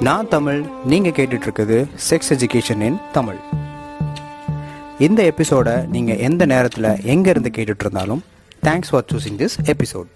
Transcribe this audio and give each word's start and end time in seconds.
நான் 0.00 0.28
தமிழ். 0.28 0.66
நீங்கள் 0.84 1.12
கேட்டுட்டு 1.12 1.46
இருக்குது 1.46 1.86
செக்ஸ் 2.10 2.30
எஜுகேஷன் 2.30 2.80
இன் 2.80 2.98
தமிழ். 3.12 3.38
இந்த 4.98 5.24
எபிசோடை 5.24 5.86
நீங்கள் 5.86 6.16
எந்த 6.18 6.46
நேரத்தில் 6.46 6.88
எங்கே 7.02 7.30
இருந்து 7.30 7.50
கேட்டுட்டு 7.50 7.84
இருந்தாலும் 7.86 8.22
thanks 8.62 8.90
for 8.90 9.04
choosing 9.12 9.40
this 9.42 9.56
episode 9.64 10.06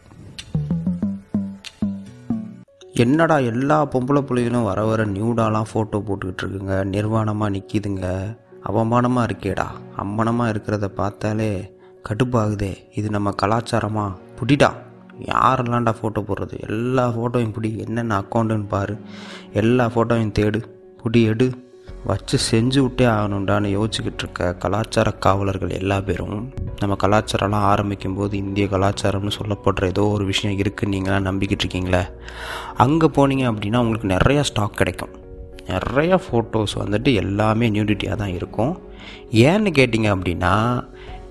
என்னடா 2.93 3.39
எல்லா 3.39 3.87
பொம்பளை 3.87 4.21
பிள்ளைகளும் 4.21 4.63
வர 4.63 4.85
வர 4.85 5.05
நியூடாலாம் 5.05 5.69
ஃபோட்டோ 5.73 6.01
போட்டுக்கிட்டு 6.09 6.43
இருக்குங்க 6.45 6.85
நிர்வாணமாக 6.85 7.55
நிற்கிதுங்க 7.57 8.37
அவமானமாக 8.65 9.29
இருக்கேடா. 9.31 9.67
அம்மனமாக 9.97 10.53
இருக்கிறத 10.53 10.89
பார்த்தாலே 10.89 11.80
கடுப்பாகுதே. 12.09 12.75
இது 12.95 13.11
நம்ம 13.11 13.35
கலாச்சாரமா? 13.43 14.17
புடிடா. 14.39 14.73
யாரெல்லாம்டா 15.25 15.95
ஃபோட்டோ 16.03 16.25
போடுறது? 16.29 16.69
எல்லா 16.69 17.09
ஃபோட்டோவையும் 17.09 17.53
பிடி. 17.53 17.85
என்னென்ன 17.87 18.19
அக்கௌண்ட்டுன்னு 18.19 18.69
பாரு. 18.69 18.99
எல்லா 19.53 19.87
ஃபோட்டோவையும் 19.87 20.33
தேடு. 20.39 20.63
புடி 21.03 21.25
எடு. 21.25 21.69
வச்சு 22.05 22.39
செஞ்சு 22.51 22.79
விட்டே 22.81 23.05
ஆகணுண்டான்னு 23.07 23.69
யோசிச்சுக்கிட்டு 23.69 24.23
இருக்க 24.23 24.55
கலாச்சார 24.55 25.11
காவலர்கள் 25.11 25.71
எல்லா 25.71 26.01
பேரும். 26.01 26.53
நம்ம 26.79 26.97
கலாச்சாரம்லாம் 27.03 27.67
ஆரம்பிக்கும் 27.73 28.15
போது 28.15 28.37
இந்திய 28.37 28.67
கலாச்சாரம்னு 28.67 29.31
சொல்லப்படுற 29.39 29.85
ஏதோ 29.85 30.07
ஒரு 30.07 30.25
விஷயம் 30.25 30.59
இருக்குன்னு 30.59 30.97
நீங்களாம் 30.97 31.29
நம்பிக்கிட்டு 31.29 31.65
இருக்கீங்களே 31.65 32.11
அங்கே 32.77 33.07
போனீங்க 33.07 33.45
அப்படின்னா 33.51 33.77
உங்களுக்கு 33.77 34.09
நிறையா 34.09 34.41
ஸ்டாக் 34.41 34.77
கிடைக்கும். 34.77 35.09
நிறையா 35.67 36.19
ஃபோட்டோஸ் 36.31 36.77
வந்துட்டு 36.77 37.15
எல்லாமே 37.15 37.71
நியூடிட்டியாக 37.71 38.17
தான் 38.17 38.35
இருக்கும். 38.35 38.81
ஏன்னு 39.31 39.71
கேட்டிங்க 39.79 40.09
அப்படின்னா 40.17 40.85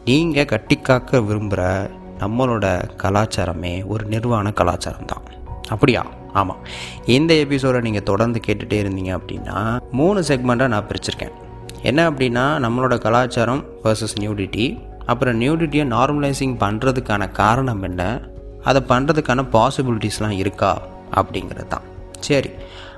நீங்கள் 0.06 0.46
கட்டிக்காக்க 0.46 1.22
விரும்புகிற 1.26 1.90
நம்மளோட 2.20 2.90
கலாச்சாரமே 3.04 3.86
ஒரு 3.86 4.06
நிர்வாண 4.06 4.52
கலாச்சாரம் 4.52 5.06
தான் 5.06 5.22
அப்படியா? 5.68 6.06
ஆமாம் 6.34 6.58
இந்த 7.06 7.34
எபிசோடை 7.34 7.82
நீங்கள் 7.82 8.04
தொடர்ந்து 8.04 8.40
கேட்டுகிட்டே 8.48 8.80
இருந்தீங்க 8.84 9.12
அப்படின்னா 9.20 9.78
மூணு 9.92 10.22
செக்மெண்ட்டாக 10.22 10.68
நான் 10.68 10.88
பிரிச்சிருக்கேன். 10.88 11.36
என்ன 11.84 12.10
அப்படின்னா 12.10 12.46
நம்மளோட 12.66 12.98
கலாச்சாரம் 12.98 13.64
வர்சஸ் 13.84 14.18
நியூடிட்டி 14.20 14.84
அப்புறம் 15.06 15.42
நியூடிட்டியை 15.42 15.86
நார்மலைசிங் 15.96 16.56
பண்ணுறதுக்கான 16.60 17.32
காரணம் 17.32 17.84
என்ன? 17.84 18.22
அதை 18.64 18.82
பண்ணுறதுக்கான 18.88 19.46
பாசிபிலிட்டிஸ்லாம் 19.54 20.38
இருக்கா? 20.44 20.82
அப்படிங்கிறது 21.16 21.68
தான் 21.68 21.82
சரி. 22.20 22.50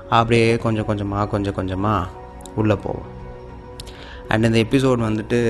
அப்படியே 0.08 0.56
கொஞ்சம் 0.56 0.84
கொஞ்சமாக 0.84 1.28
கொஞ்சம் 1.28 1.54
கொஞ்சமாக 1.54 2.08
உள்ளே 2.54 2.74
போவோம். 2.74 3.08
அண்ட் 4.28 4.44
இந்த 4.44 4.58
எபிசோட் 4.58 5.06
வந்துட்டு 5.08 5.40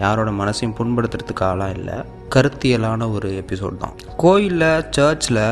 யாரோட 0.00 0.30
மனசையும் 0.30 0.76
புண்படுத்துறதுக்காகலாம் 0.78 1.74
இல்லை. 1.78 1.94
கருத்தியலான 2.34 3.12
ஒரு 3.12 3.44
எபிசோட் 3.44 3.76
தான். 3.76 3.96
கோயிலில் 4.16 4.84
சர்ச்சில் 4.90 5.42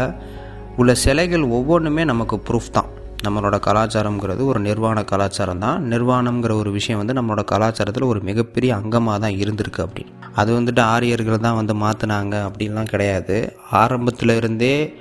உள்ள 0.76 0.94
சிலைகள் 0.94 1.42
ஒவ்வொன்றுமே 1.42 2.04
நமக்கு 2.04 2.42
ப்ரூஃப் 2.50 2.70
தான். 2.72 2.90
நம்மளோட 3.24 3.56
கலாச்சாரங்கிறது 3.66 4.44
ஒரு 4.44 4.60
நிர்வாண 4.60 5.04
கலாச்சாரம் 5.04 5.58
தான். 5.58 5.84
நிர்வாணம்ங்கிற 5.90 6.52
ஒரு 6.52 6.70
விஷயம் 6.70 7.06
வந்து 7.06 7.22
நம்மளோட 7.22 7.42
கலாச்சாரத்தில் 7.50 8.04
ஒரு 8.04 8.20
மிகப்பெரிய 8.20 8.74
அங்கமாக 8.74 9.18
தான் 9.18 9.36
இருந்திருக்கு 9.44 9.80
அப்படின்னு. 9.86 10.12
அது 10.34 10.60
வந்துட்டு 10.60 10.80
ஆரியர்கள் 10.80 11.44
தான் 11.46 11.54
வந்து 11.54 11.74
மாற்றினாங்க 11.74 12.34
அப்படின்லாம் 12.48 12.92
கிடையாது. 12.92 13.56
ஆரம்பத்தில் 13.70 14.36
இருந்தே 14.36 15.00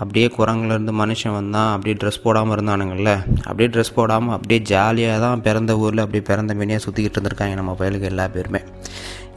அப்படியே 0.00 0.26
குரங்குலேருந்து 0.36 0.92
மனுஷன் 1.00 1.34
வந்தான் 1.36 1.70
அப்படியே 1.74 1.94
ட்ரெஸ் 2.00 2.22
போடாமல் 2.24 2.54
இருந்தானுங்கள்ல. 2.56 3.12
அப்படியே 3.46 3.68
ட்ரெஸ் 3.74 3.94
போடாமல் 3.98 4.34
அப்படியே 4.36 4.60
ஜாலியாக 4.70 5.20
தான் 5.24 5.42
பிறந்த 5.46 5.74
ஊரில் 5.82 6.02
அப்படியே 6.04 6.24
பிறந்த 6.30 6.54
மீனியாக 6.58 6.82
சுற்றிக்கிட்டு 6.84 7.16
இருந்திருக்காங்க 7.18 7.54
நம்ம 7.60 7.74
பயலுக்கு 7.80 8.10
எல்லா 8.10 8.26
பேருமே. 8.34 8.60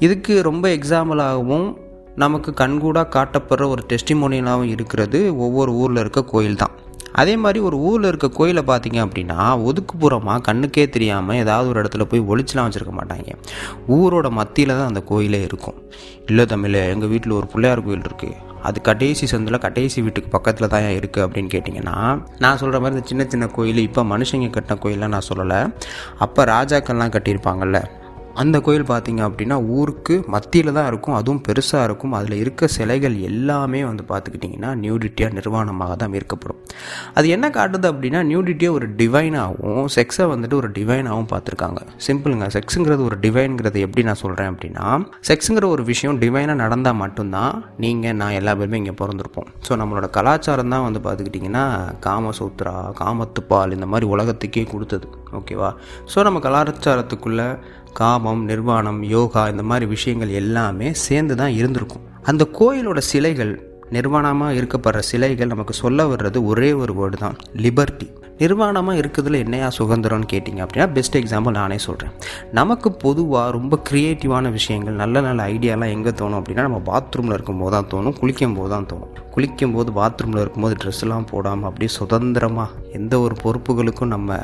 இதுக்கு 0.06 0.34
ரொம்ப 0.50 0.66
எக்ஸாம்பிளாகவும் 0.78 1.68
நமக்கு 2.24 2.52
கண்கூடாக 2.62 3.12
காட்டப்படுற 3.16 3.68
ஒரு 3.74 3.84
டெஸ்டிமோனியலாகவும் 3.92 4.72
இருக்கிறது 4.76 5.20
ஒவ்வொரு 5.46 5.72
ஊரில் 5.82 6.02
இருக்க 6.04 6.22
கோயில் 6.34 6.62
தான். 6.64 6.76
அதே 7.22 7.34
மாதிரி 7.44 7.60
ஒரு 7.68 7.78
ஊரில் 7.90 8.10
இருக்க 8.10 8.28
கோயிலை 8.40 8.64
பார்த்தீங்க 8.72 9.00
அப்படின்னா 9.06 9.40
ஒதுக்குப்புறமாக 9.70 10.44
கண்ணுக்கே 10.50 10.86
தெரியாமல் 10.96 11.40
ஏதாவது 11.44 11.70
ஒரு 11.72 11.82
இடத்துல 11.84 12.06
போய் 12.12 12.28
ஒளிச்சுலாம் 12.32 12.68
வச்சுருக்க 12.68 12.94
மாட்டாங்க. 13.00 13.32
ஊரோட 13.98 14.30
மத்தியில் 14.40 14.78
தான் 14.78 14.92
அந்த 14.92 15.04
கோயிலே 15.12 15.42
இருக்கும். 15.50 15.80
இல்லை 16.30 16.46
தமிழ் 16.54 16.80
எங்கள் 16.94 17.12
வீட்டில் 17.16 17.40
ஒரு 17.40 17.50
பிள்ளையார் 17.54 17.86
கோயில் 17.88 18.08
இருக்குது 18.10 18.38
அது 18.64 18.82
கடைசி 18.82 19.38
சந்தில் 19.38 19.58
கடைசி 19.58 20.02
வீட்டுக்கு 20.02 20.30
பக்கத்தில் 20.30 20.68
தான் 20.68 20.82
இருக்குது 20.82 21.26
அப்படின்னு 21.26 21.50
கேட்டிங்கன்னா 21.56 22.22
நான் 22.40 22.58
சொல்கிற 22.58 22.80
மாதிரி 22.80 22.96
இந்த 22.96 23.08
சின்ன 23.08 23.24
சின்ன 23.28 23.48
கோயில் 23.48 23.78
இப்போ 23.78 24.04
மனுஷங்க 24.04 24.50
கட்டின 24.58 24.78
கோயிலாம் 24.84 25.14
நான் 25.16 25.30
சொல்லலை. 25.30 25.74
அப்போ 26.18 26.44
ராஜாக்கள்லாம் 26.46 27.14
கட்டியிருப்பாங்கல்ல. 27.16 27.80
அந்த 28.42 28.58
கோயில் 28.66 28.84
பார்த்தீங்க 28.92 29.22
அப்படின்னா 29.28 29.56
ஊருக்கு 29.78 30.16
மத்தியில் 30.34 30.76
தான் 30.78 30.88
இருக்கும் 30.90 31.16
அதுவும் 31.20 31.42
பெருசாக 31.48 31.86
இருக்கும். 31.88 32.14
அதில் 32.18 32.36
இருக்க 32.44 32.68
சிலைகள் 32.76 33.16
எல்லாமே 33.30 33.82
வந்து 33.90 34.04
பார்த்துக்கிட்டிங்கன்னா 34.12 34.72
நியூடிட்டியாக 34.84 35.36
நிர்வாணமாக 35.38 35.96
தான் 36.02 36.16
இருக்கப்படும் 36.20 36.60
அது 37.20 37.28
என்ன 37.36 37.46
காட்டுது 37.58 37.88
அப்படின்னா 37.92 38.22
நியூடிட்டியை 38.32 38.72
ஒரு 38.78 38.88
டிவைனாகவும் 39.00 39.88
செக்ஸை 39.96 40.28
வந்துட்டு 40.34 40.58
ஒரு 40.62 40.70
டிவைனாகவும் 40.78 41.30
பார்த்துருக்காங்க. 41.34 41.80
சிம்பிளுங்க 42.08 42.48
செக்ஸுங்கிறது 42.58 43.04
ஒரு 43.10 43.18
டிவைனுங்கிறது 43.26 43.80
எப்படி 43.88 44.04
நான் 44.10 44.22
சொல்கிறேன் 44.24 44.52
அப்படின்னா 44.54 44.86
செக்ஸுங்கிற 45.30 45.68
ஒரு 45.76 45.86
விஷயம் 45.92 46.20
டிவைனாக 46.24 46.58
நடந்தால் 46.64 47.00
மட்டும்தான் 47.04 47.56
நீங்கள் 47.86 48.18
நான் 48.22 48.38
எல்லா 48.40 48.54
பேருமே 48.60 48.82
இங்கே 48.84 48.96
பிறந்திருப்போம். 49.02 49.50
ஸோ 49.68 49.80
நம்மளோட 49.82 50.10
கலாச்சாரம் 50.20 50.74
தான் 50.76 50.86
வந்து 50.88 51.02
பார்த்துக்கிட்டிங்கன்னா 51.08 51.66
காமசூத்ரா 52.08 52.76
காமத்துப்பால் 53.02 53.76
இந்த 53.78 53.90
மாதிரி 53.94 54.08
உலகத்துக்கே 54.16 54.66
கொடுத்தது. 54.74 55.08
ஓகேவா 55.40 55.72
ஸோ 56.12 56.20
நம்ம 56.28 56.38
கலாச்சாரத்துக்குள்ளே 56.46 57.50
காமம் 57.94 58.44
நிர்வாணம் 58.44 59.04
யோகா 59.04 59.48
இந்த 59.48 59.64
மாதிரி 59.64 59.86
விஷயங்கள் 59.86 60.30
எல்லாமே 60.30 60.94
சேர்ந்து 60.94 61.36
தான் 61.36 61.52
இருந்திருக்கும். 61.52 62.02
அந்த 62.24 62.48
கோயிலோட 62.60 62.98
சிலைகள் 62.98 63.68
நிர்வாணமாக 63.92 64.54
இருக்கப்படுற 64.54 65.00
சிலைகள் 65.00 65.48
நமக்கு 65.48 65.74
சொல்ல 65.74 66.04
வர்றது 66.04 66.46
ஒரே 66.46 66.74
ஒரு 66.74 66.94
வேர்டு 66.94 67.18
தான் 67.18 67.36
லிபர்ட்டி 67.56 68.18
நிர்வாணமாக 68.38 69.00
இருக்கிறதுல 69.00 69.38
என்னையா 69.38 69.72
சுதந்திரம்னு 69.78 70.28
கேட்டிங்க 70.32 70.66
அப்படின்னா 70.66 70.92
பெஸ்ட் 70.92 71.18
எக்ஸாம்பிள் 71.18 71.52
நானே 71.52 71.78
சொல்கிறேன் 71.78 72.12
நமக்கு 72.52 72.92
பொதுவாக 72.92 73.52
ரொம்ப 73.52 73.80
க்ரியேட்டிவான 73.90 74.52
விஷயங்கள் 74.52 74.94
நல்ல 74.94 75.22
நல்ல 75.22 75.48
ஐடியாலாம் 75.48 75.90
எங்கே 75.90 76.10
தோணும் 76.10 76.42
அப்படின்னா 76.42 76.54
நம்ம 76.54 76.82
பாத்ரூமில் 76.86 77.34
இருக்கும்போது 77.34 77.72
தான் 77.72 77.86
தோணும் 77.86 78.20
குளிக்கும் 78.20 78.54
போது 78.54 78.70
தான் 78.70 78.86
தோணும். 78.86 79.24
குளிக்கும் 79.32 79.72
போது 79.72 79.92
பாத்ரூமில் 79.92 80.40
இருக்கும்போது 80.40 80.76
ட்ரெஸ்லாம் 80.84 81.28
போடாமல் 81.30 81.64
அப்படியே 81.64 81.88
சுதந்திரமாக 81.88 82.70
எந்த 82.94 83.20
ஒரு 83.20 83.36
பொறுப்புகளுக்கும் 83.44 84.08
நம்ம 84.08 84.40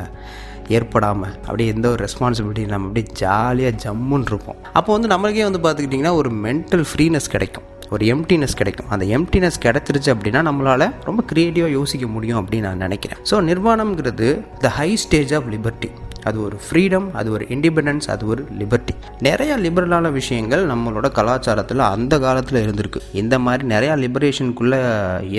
ஏற்படாமல் 0.67 1.33
அப்படியே 1.33 1.73
எந்த 1.73 1.89
ஒரு 1.89 2.05
ரெஸ்பான்சிபிலிட்டி 2.05 2.67
நம்ம 2.67 2.87
அப்படியே 2.87 3.07
ஜாலியாக 3.13 3.75
ஜம்முன்னு 3.83 4.25
இருப்போம் 4.25 4.55
அப்போ 4.73 4.97
வந்து 4.97 5.11
நம்மளுக்கே 5.13 5.51
வந்து 5.51 5.63
பார்த்துக்கிட்டிங்கன்னா 5.65 6.13
ஒரு 6.13 6.31
மென்டல் 6.31 6.85
ஃப்ரீனஸ் 6.91 7.29
கிடைக்கும். 7.29 7.63
ஒரு 7.89 8.05
எம்டினஸ் 8.05 8.55
கிடைக்கும். 8.55 8.89
அந்த 8.89 9.05
எம்டினஸ் 9.05 9.59
கிடைச்சிருச்சு 9.65 10.09
அப்படின்னா 10.13 10.41
நம்மளால் 10.49 10.91
ரொம்ப 11.03 11.23
க்ரியேட்டிவாக 11.33 11.67
யோசிக்க 11.67 12.07
முடியும் 12.07 12.39
அப்படின்னு 12.41 12.59
நான் 12.59 12.77
நினைக்கிறேன். 12.77 13.19
So 13.31 13.35
நிர்வாணம்ங்கிறது 13.49 14.41
the 14.59 14.67
high 14.67 14.95
stage 14.95 15.33
of 15.33 15.49
liberty 15.51 15.89
அது 16.29 16.37
ஒரு 16.47 16.57
ஃப்ரீடம் 16.65 17.07
அது 17.19 17.29
ஒரு 17.35 17.45
இண்டிபெண்டன்ஸ் 17.55 18.07
அது 18.13 18.23
ஒரு 18.33 18.43
லிபர்ட்டி 18.59 18.93
நிறைய 19.27 19.51
லிபரலான 19.65 20.11
விஷயங்கள் 20.19 20.63
நம்மளோட 20.71 21.07
கலாச்சாரத்தில் 21.17 21.83
அந்த 21.93 22.13
காலத்தில் 22.25 22.59
இருந்திருக்கு. 22.63 23.01
இந்த 23.21 23.35
மாதிரி 23.45 23.63
நிறையா 23.73 23.93
லிபரேஷனுக்குள்ளே 24.03 24.79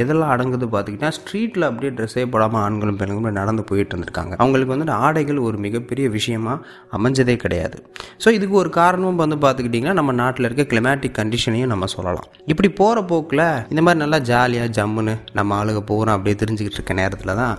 எதெல்லாம் 0.03 0.33
அடங்குது 0.35 0.67
பார்த்துக்கிட்டா 0.75 1.11
ஸ்ட்ரீட்டில் 1.19 1.67
அப்படியே 1.69 1.93
ட்ரெஸ்ஸே 1.99 2.27
போடாமல் 2.35 2.63
ஆண்களும் 2.67 3.01
பெண்களும் 3.01 3.39
நடந்து 3.41 3.65
போயிட்டு 3.71 3.93
இருந்திருக்காங்க. 3.95 4.35
அவங்களுக்கு 4.43 4.75
வந்துட்டு 4.75 4.97
ஆடைகள் 5.07 5.41
ஒரு 5.49 5.59
மிகப்பெரிய 5.67 6.07
விஷயமா 6.19 6.55
அமைஞ்சதே 6.99 7.37
கிடையாது. 7.45 7.77
ஸோ 8.25 8.29
இதுக்கு 8.39 8.57
ஒரு 8.63 8.73
காரணமும் 8.81 9.23
வந்து 9.25 9.39
பார்த்துக்கிட்டிங்கன்னா 9.47 9.97
நம்ம 10.01 10.15
நாட்டில் 10.23 10.49
இருக்க 10.49 10.67
கிளைமேட்டிக் 10.73 11.19
கண்டிஷனையும் 11.21 11.73
நம்ம 11.75 11.91
சொல்லலாம். 11.97 12.29
இப்படி 12.53 12.71
போகிற 12.83 13.05
போக்கில் 13.13 13.47
இந்த 13.73 13.83
மாதிரி 13.87 14.03
நல்லா 14.05 14.21
ஜாலியாக 14.33 14.75
ஜம்முன்னு 14.79 15.17
நம்ம 15.41 15.59
ஆளுக 15.61 15.83
போகிறோம் 15.93 16.17
அப்படியே 16.17 16.39
தெரிஞ்சுக்கிட்டு 16.45 16.81
இருக்க 16.81 16.95
நேரத்தில் 17.03 17.39
தான் 17.43 17.55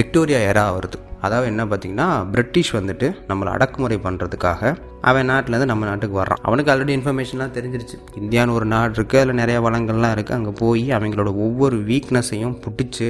விக்டோரியா 0.00 0.40
எரா 0.50 0.66
வருது. 0.78 0.98
அதாவது 1.20 1.46
என்ன 1.52 1.64
பார்த்தீங்கன்னா 1.64 2.06
பிரிட்டிஷ் 2.32 2.72
வந்துட்டு 2.76 3.08
நம்மளை 3.28 3.50
அடக்குமுறை 3.54 3.98
பண்ணுறதுக்காக 4.04 4.72
அவன் 5.10 5.28
நாட்டிலேருந்து 5.30 5.70
நம்ம 5.72 5.86
நாட்டுக்கு 5.86 6.16
வர்றான். 6.22 6.42
அவனுக்கு 6.42 6.72
ஆல்ரெடி 6.72 6.94
இன்ஃபர்மேஷன்லாம் 6.98 7.54
தெரிஞ்சிருச்சு. 7.56 7.96
இந்தியான்னு 8.20 8.56
ஒரு 8.58 8.66
நாடு 8.74 8.94
இருக்குது 8.98 9.20
அதில் 9.22 9.40
நிறைய 9.42 9.60
வளங்கள்லாம் 9.66 10.14
இருக்குது 10.16 10.38
அங்கே 10.38 10.52
போய் 10.62 10.84
அவங்களோட 10.98 11.32
ஒவ்வொரு 11.46 11.76
வீக்னஸையும் 11.90 12.56
பிடிச்சி 12.64 13.08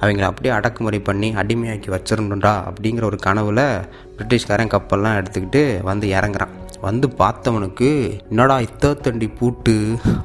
அவங்கள 0.00 0.24
அப்படியே 0.30 0.54
அடக்குமுறை 0.54 1.00
பண்ணி 1.08 1.30
அடிமையாக்கி 1.42 1.90
வச்சிடணுண்டா 1.96 2.54
அப்படிங்கிற 2.70 3.04
ஒரு 3.04 3.18
கனவில் 3.28 3.64
பிரிட்டிஷ்காரன் 4.16 4.74
கப்பல்லாம் 4.74 5.18
எடுத்துக்கிட்டு 5.20 5.62
வந்து 5.82 6.08
இறங்குறான். 6.08 6.54
வந்து 6.86 7.06
பார்த்தவனுக்கு 7.22 7.88
என்னடா 8.30 8.56
இத்தத்தண்டி 8.66 9.28
பூட்டு? 9.38 9.74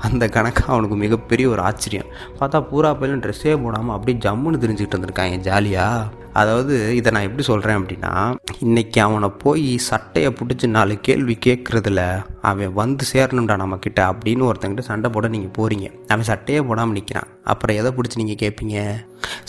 அந்த 0.07 0.23
கணக்காக 0.35 0.73
அவனுக்கு 0.75 0.97
மிகப்பெரிய 1.03 1.47
ஒரு 1.53 1.61
ஆச்சரியம். 1.69 2.11
பார்த்தா 2.39 2.59
பூரா 2.69 2.91
பையன் 3.01 3.23
ட்ரெஸ்ஸே 3.25 3.55
போடாமல் 3.63 3.95
அப்படியே 3.95 4.17
ஜம்முன்னு 4.25 4.63
தெரிஞ்சுக்கிட்டு 4.63 4.97
வந்திருக்காங்க 4.97 5.37
ஜாலியாக 5.49 6.25
அதாவது 6.41 6.73
இதை 6.97 7.09
நான் 7.13 7.27
எப்படி 7.27 7.43
சொல்கிறேன் 7.49 7.77
அப்படின்னா 7.79 8.11
இன்றைக்கி 8.65 8.99
அவனை 9.05 9.29
போய் 9.43 9.63
சட்டையை 9.87 10.29
பிடிச்சி 10.39 10.67
நாலு 10.75 10.95
கேள்வி 11.07 11.35
கேட்குறதுல 11.45 12.01
அவன் 12.49 12.75
வந்து 12.79 13.05
சேரணும்டா 13.13 13.55
நம்மக்கிட்ட 13.61 14.01
அப்படின்னு 14.11 14.47
ஒருத்தங்கிட்ட 14.49 14.85
சண்டை 14.89 15.09
போட 15.15 15.27
நீங்கள் 15.35 15.55
போகிறீங்க 15.57 15.87
அவன் 16.13 16.29
சட்டையே 16.31 16.59
போடாமல் 16.69 16.97
நிற்கிறான் 16.97 17.31
அப்புறம் 17.53 17.79
எதை 17.81 17.91
பிடிச்சி 17.97 18.21
நீங்கள் 18.21 18.41
கேட்பீங்க 18.43 18.77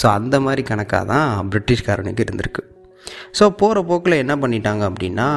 ஸோ 0.02 0.06
அந்த 0.19 0.40
மாதிரி 0.46 0.64
கணக்காக 0.70 1.05
தான் 1.12 1.50
பிரிட்டிஷ்காரனுக்கு 1.52 2.25
இருந்திருக்கு. 2.26 2.64
ஸோ 3.38 3.44
போகிற 3.60 3.82
போக்கில் 3.90 4.20
என்ன 4.22 4.37
பண்ணிட்டாங்க 4.37 4.82
அப்படின்னா 4.90 5.28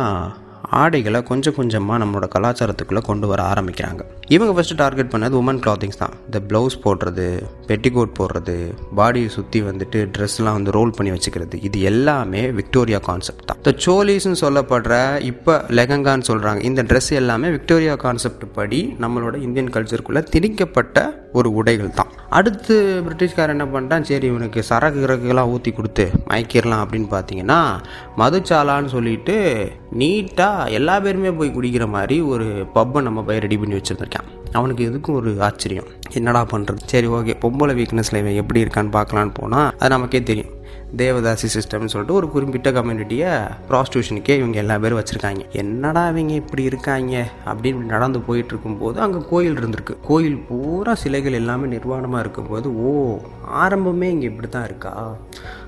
ஆடைகளை 0.80 1.24
கொஞ்சம் 1.24 1.56
கொஞ்சமாக 1.56 2.02
நம்மளோட 2.04 2.28
கலாச்சாரத்துக்குள்ளே 2.36 3.02
கொண்டு 3.02 3.28
வர 3.28 3.42
ஆரம்பிக்கிறாங்க. 3.54 4.02
இவங்க 4.36 4.52
ஃபஸ்ட்டு 4.56 4.78
டார்கெட் 4.82 5.10
பண்ணது 5.14 5.34
உமன் 5.40 5.62
கிளாத்திங்ஸ் 5.64 6.00
தான். 6.02 6.14
இந்த 6.28 6.40
ப்ளவுஸ் 6.50 6.76
போடுறது 6.84 7.26
பெட்டிகோட் 7.70 8.12
போடுறது 8.20 8.56
பாடியை 9.00 9.30
சுற்றி 9.36 9.60
வந்துட்டு 9.70 10.00
ட்ரெஸ்லாம் 10.16 10.58
வந்து 10.58 10.76
ரோல் 10.78 10.94
பண்ணி 10.98 11.12
வச்சுக்கிறது. 11.16 11.56
இது 11.68 11.78
எல்லாமே 11.92 12.44
விக்டோரியா 12.60 13.00
கான்செப்ட் 13.10 13.48
தான். 13.50 13.60
இந்த 13.62 13.74
சோலிஸ்ன்னு 13.86 14.42
சொல்லப்படுற 14.44 14.94
இப்போ 15.32 15.56
லெகங்கான்னு 15.80 16.28
சொல்கிறாங்க 16.30 16.62
இந்த 16.70 16.84
ட்ரெஸ் 16.92 17.12
எல்லாமே 17.22 17.50
விக்டோரியா 17.58 17.96
கான்செப்ட் 18.06 18.46
படி 18.60 18.82
நம்மளோட 19.06 19.36
இந்தியன் 19.48 19.74
கல்ச்சருக்குள்ளே 19.76 20.24
திணிக்கப்பட்ட 20.36 20.98
ஒரு 21.40 21.50
உடைகள் 21.60 21.98
தான். 22.00 22.10
அடுத்து 22.38 22.76
பிரிட்டிஷ்கார் 23.06 23.54
என்ன 23.54 23.66
பண்ணிட்டான்? 23.74 24.08
சரி 24.10 24.26
இவனுக்கு 24.32 24.60
சரக்கு 24.70 25.00
இறக்குலாம் 25.06 25.52
ஊற்றி 25.54 25.72
கொடுத்து 25.78 26.06
மயக்கிடலாம் 26.30 26.84
அப்படின்னு 26.84 27.10
பார்த்தீங்கன்னா 27.16 27.60
மதுச்சாலான்னு 28.22 28.90
சொல்லிட்டு 28.96 29.36
நீட்டாக 30.02 30.72
எல்லா 30.80 30.96
பேருமே 31.06 31.32
போய் 31.40 31.56
குடிக்கிற 31.58 31.86
மாதிரி 31.96 32.18
ஒரு 32.34 32.48
பப்பை 32.78 33.02
நம்ம 33.08 33.24
போய் 33.30 33.44
ரெடி 33.46 33.58
பண்ணி 33.62 33.78
வச்சுருந்துருக்கேன். 33.78 34.21
அவனுக்கு 34.52 34.90
எதுக்கும் 34.90 35.20
ஒரு 35.20 35.42
ஆச்சரியம். 35.42 35.86
என்னடா 36.14 36.46
பண்ணுறது 36.52 36.82
சரி 36.86 37.08
ஓகே. 37.08 37.34
பொம்பளை 37.42 37.74
வீக்னஸில் 37.80 38.22
இவன் 38.22 38.40
எப்படி 38.42 38.64
இருக்கான்னு 38.64 38.96
பார்க்கலான்னு 38.98 39.34
போனால் 39.34 39.70
அது 39.78 39.90
நமக்கே 39.90 40.24
தெரியும். 40.24 40.60
தேவதாசி 40.98 41.48
சிஸ்டம்னு 41.56 41.92
சொல்லிட்டு 41.94 42.14
ஒரு 42.14 42.30
குறிப்பிட்ட 42.30 42.72
கம்யூனிட்டியை 42.72 43.30
ப்ராஸ்டியூஷனுக்கே 43.70 44.38
இவங்க 44.38 44.58
எல்லா 44.58 44.78
பேரும் 44.78 45.00
வச்சுருக்காங்க. 45.00 45.50
என்னடா 45.52 46.10
இவங்க 46.10 46.34
இப்படி 46.34 46.64
இருக்காங்க? 46.64 47.28
அப்படின்னு 47.46 47.82
நடந்து 47.94 48.20
போயிட்டு 48.20 48.50
இருக்கும்போது 48.50 49.00
அங்கே 49.00 49.18
கோயில் 49.30 49.58
இருந்திருக்கு. 49.58 49.96
கோயில் 50.02 50.38
பூரா 50.38 50.96
சிலைகள் 50.96 51.34
எல்லாமே 51.34 51.78
நிர்வாணமாக 51.78 52.20
இருக்கும்போது 52.20 52.78
ஓ 52.78 53.20
ஆரம்பமே 53.64 54.10
இங்கே 54.16 54.26
இப்படி 54.26 54.50
தான் 54.50 54.64
இருக்கா? 54.64 55.18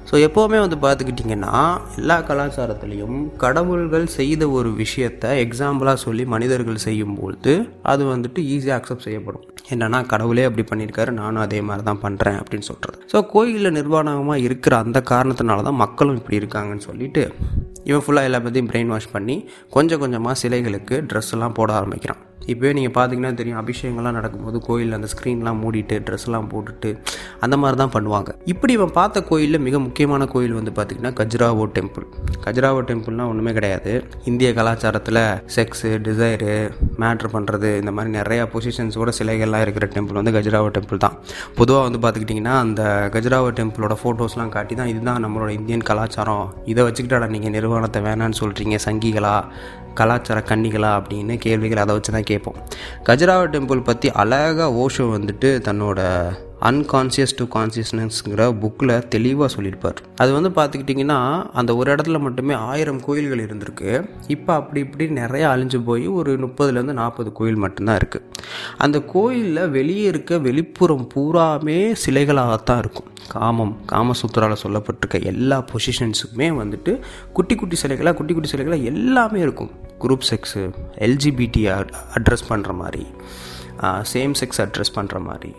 ஸோ 0.09 0.15
எப்போவுமே 0.27 0.57
வந்து 0.65 0.77
பார்த்துக்கிட்டிங்கன்னா 0.85 1.53
எல்லா 1.95 2.17
கலாச்சாரத்துலேயும் 2.29 3.19
கடவுள்கள் 3.44 4.05
செய்த 4.17 4.50
ஒரு 4.50 4.71
விஷயத்தை 4.73 5.31
எக்ஸாம்பிளாக 5.45 6.03
சொல்லி 6.05 6.25
மனிதர்கள் 6.25 6.85
செய்யும்போது 6.88 7.53
அது 7.91 8.03
வந்துட்டு 8.13 8.41
ஈஸியாக 8.55 8.79
அக்செப்ட் 8.79 9.07
செய்யப்படும். 9.07 9.45
என்னன்னா 9.71 10.00
கடவுளே 10.06 10.45
அப்படி 10.50 10.65
பண்ணியிருக்காரு 10.71 11.12
நானும் 11.19 11.44
அதே 11.44 11.62
மாதிரி 11.62 11.86
தான் 11.89 12.01
பண்ணுறேன் 12.06 12.39
அப்படின்னு 12.42 12.69
சொல்கிறது 12.71 12.98
ஸோ 13.13 13.19
கோயிலில் 13.33 13.75
நிர்வாணமாக 13.80 14.45
இருக்கிற 14.48 14.75
அந்த 14.86 15.01
காரணத்தினால 15.12 15.63
தான் 15.63 15.81
மக்களும் 15.83 16.19
இப்படி 16.21 16.39
இருக்காங்கன்னு 16.42 16.88
சொல்லிட்டு 16.89 17.24
இவன் 17.83 18.04
ஃபுல்லாக 18.04 18.27
எல்லா 18.30 18.39
பற்றியும் 18.44 18.69
பிரெயின் 18.74 18.94
வாஷ் 18.95 19.13
பண்ணி 19.15 19.38
கொஞ்சம் 19.69 20.04
கொஞ்சமாக 20.04 20.36
சிலைகளுக்கு 20.44 20.98
ட்ரெஸ்லாம் 21.10 21.57
போட 21.57 21.74
ஆரம்பிக்கிறான். 21.74 22.21
இப்போவே 22.51 22.71
நீங்கள் 22.77 22.94
பார்த்தீங்கன்னா 22.95 23.30
தெரியும் 23.39 23.60
அபிஷேகங்கள்லாம் 23.62 24.15
நடக்கும்போது 24.18 24.57
கோயிலில் 24.68 24.95
அந்த 24.98 25.07
ஸ்க்ரீன்லாம் 25.12 25.60
மூடிட்டு 25.63 25.95
ட்ரெஸ்லாம் 26.07 26.50
போட்டுட்டு 26.54 26.89
அந்த 27.39 27.56
மாதிரி 27.57 27.77
தான் 27.81 27.94
பண்ணுவாங்க. 27.95 28.30
இப்படி 28.45 28.74
இவன் 28.77 28.94
பார்த்த 28.98 29.21
கோயிலில் 29.30 29.63
மிக 29.68 29.80
முக்கியமான 29.80 30.25
கோயில் 30.33 30.56
வந்து 30.57 30.71
பார்த்திங்கன்னா 30.77 31.12
கஜ்ராவோ 31.19 31.65
டெம்பிள் 31.77 32.06
கஜ்ராவோ 32.45 32.81
டெம்பிள்னால் 32.89 33.30
ஒன்றுமே 33.33 33.54
கிடையாது. 33.57 34.04
இந்திய 34.31 34.50
கலாச்சாரத்தில் 34.60 35.21
செக்ஸு 35.56 35.92
டிசைரு 36.07 36.56
மேட்ரு 37.04 37.31
பண்ணுறது 37.38 37.71
இந்த 37.81 37.92
மாதிரி 37.92 38.12
நிறையா 38.19 38.45
பொசிஷன்ஸோட 38.56 39.13
சிலைகள்லாம் 39.53 39.65
இருக்கிற 39.65 39.85
டெம்பிள் 39.95 40.19
வந்து 40.19 40.33
கஜராவோ 40.38 40.69
டெம்பிள் 40.77 41.03
தான். 41.05 41.15
பொதுவாக 41.59 41.83
வந்து 41.88 42.00
பார்த்துக்கிட்டிங்கன்னா 42.03 42.55
அந்த 42.65 42.81
கஜராவோ 43.15 43.50
டெம்பிளோட 43.59 43.95
ஃபோட்டோஸ்லாம் 44.01 44.53
காட்டி 44.55 44.73
தான் 44.81 44.91
இதுதான் 44.94 45.21
நம்மளோட 45.25 45.50
இந்தியன் 45.59 45.88
கலாச்சாரம். 45.89 46.45
இதை 46.71 46.81
வச்சுக்கிட்டாடா 46.88 47.27
நீங்கள் 47.35 47.55
நிர்வாணத்தை 47.57 48.01
வேணான்னு 48.07 48.39
சொல்கிறீங்க 48.41 48.77
சங்கிகளா 48.88 49.35
கலாச்சார 50.00 50.39
கன்னிகளா 50.51 50.91
அப்படின்னு 51.00 51.33
கேள்விகள் 51.45 51.83
அதை 51.83 51.95
வச்சு 51.97 52.13
தான் 52.15 52.29
கேட்போம். 52.31 52.57
கஜராவோ 53.09 53.45
டெம்பிள் 53.55 53.88
பற்றி 53.89 54.07
அழகாக 54.23 54.69
ஓஷோ 54.83 55.05
வந்துட்டு 55.17 55.50
தன்னோட 55.67 56.00
அன்கான்சியஸ் 56.68 57.33
டு 57.38 57.45
கான்சியஸ்னஸ்ங்கிற 57.54 58.44
புக்கில் 58.62 58.92
தெளிவாக 59.13 59.48
சொல்லியிருப்பார். 59.54 59.98
அது 60.21 60.31
வந்து 60.36 60.50
பார்த்துக்கிட்டிங்கன்னா 60.57 61.18
அந்த 61.60 61.71
ஒரு 61.80 61.88
இடத்துல 61.95 62.19
மட்டுமே 62.25 62.54
ஆயிரம் 62.54 63.01
கோயில்கள் 63.07 63.42
இருந்திருக்கு. 63.45 63.89
இப்போ 64.36 64.51
அப்படி 64.60 64.80
இப்படி 64.86 65.06
நிறையா 65.21 65.48
அழிஞ்சு 65.54 65.80
போய் 65.89 66.06
ஒரு 66.19 66.33
முப்பதுலேருந்து 66.44 66.95
நாற்பது 67.01 67.31
கோயில் 67.39 67.60
மட்டும்தான் 67.63 68.00
இருக்குது 68.01 68.30
அந்த 68.86 68.98
கோயிலில் 69.15 69.69
வெளியே 69.77 70.06
இருக்க 70.13 70.38
வெளிப்புறம் 70.48 71.04
பூராமே 71.15 71.77
சிலைகளாகத்தான் 72.06 72.81
இருக்கும். 72.83 73.10
காமம் 73.36 73.75
காமசூத்திரால் 73.92 74.62
சொல்லப்பட்டிருக்க 74.63 75.24
எல்லா 75.33 75.60
பொசிஷன்ஸுக்குமே 75.71 76.50
வந்துட்டு 76.62 76.94
குட்டி 77.38 77.56
குட்டி 77.56 77.77
சிலைகளாக 77.83 78.15
குட்டி 78.19 78.33
குட்டி 78.33 78.51
சிலைகளாக 78.54 78.89
எல்லாமே 78.94 79.39
இருக்கும். 79.48 79.71
குரூப் 80.04 80.27
செக்ஸு 80.31 80.63
எல்ஜிபிடி 81.07 81.63
அட்ரஸ் 82.18 82.50
பண்ணுற 82.50 82.71
மாதிரி 82.81 83.06
சேம் 84.13 84.33
செக்ஸ் 84.39 84.60
அட்ரஸ் 84.63 84.95
பண்ணுற 84.95 85.18
மாதிரி. 85.30 85.51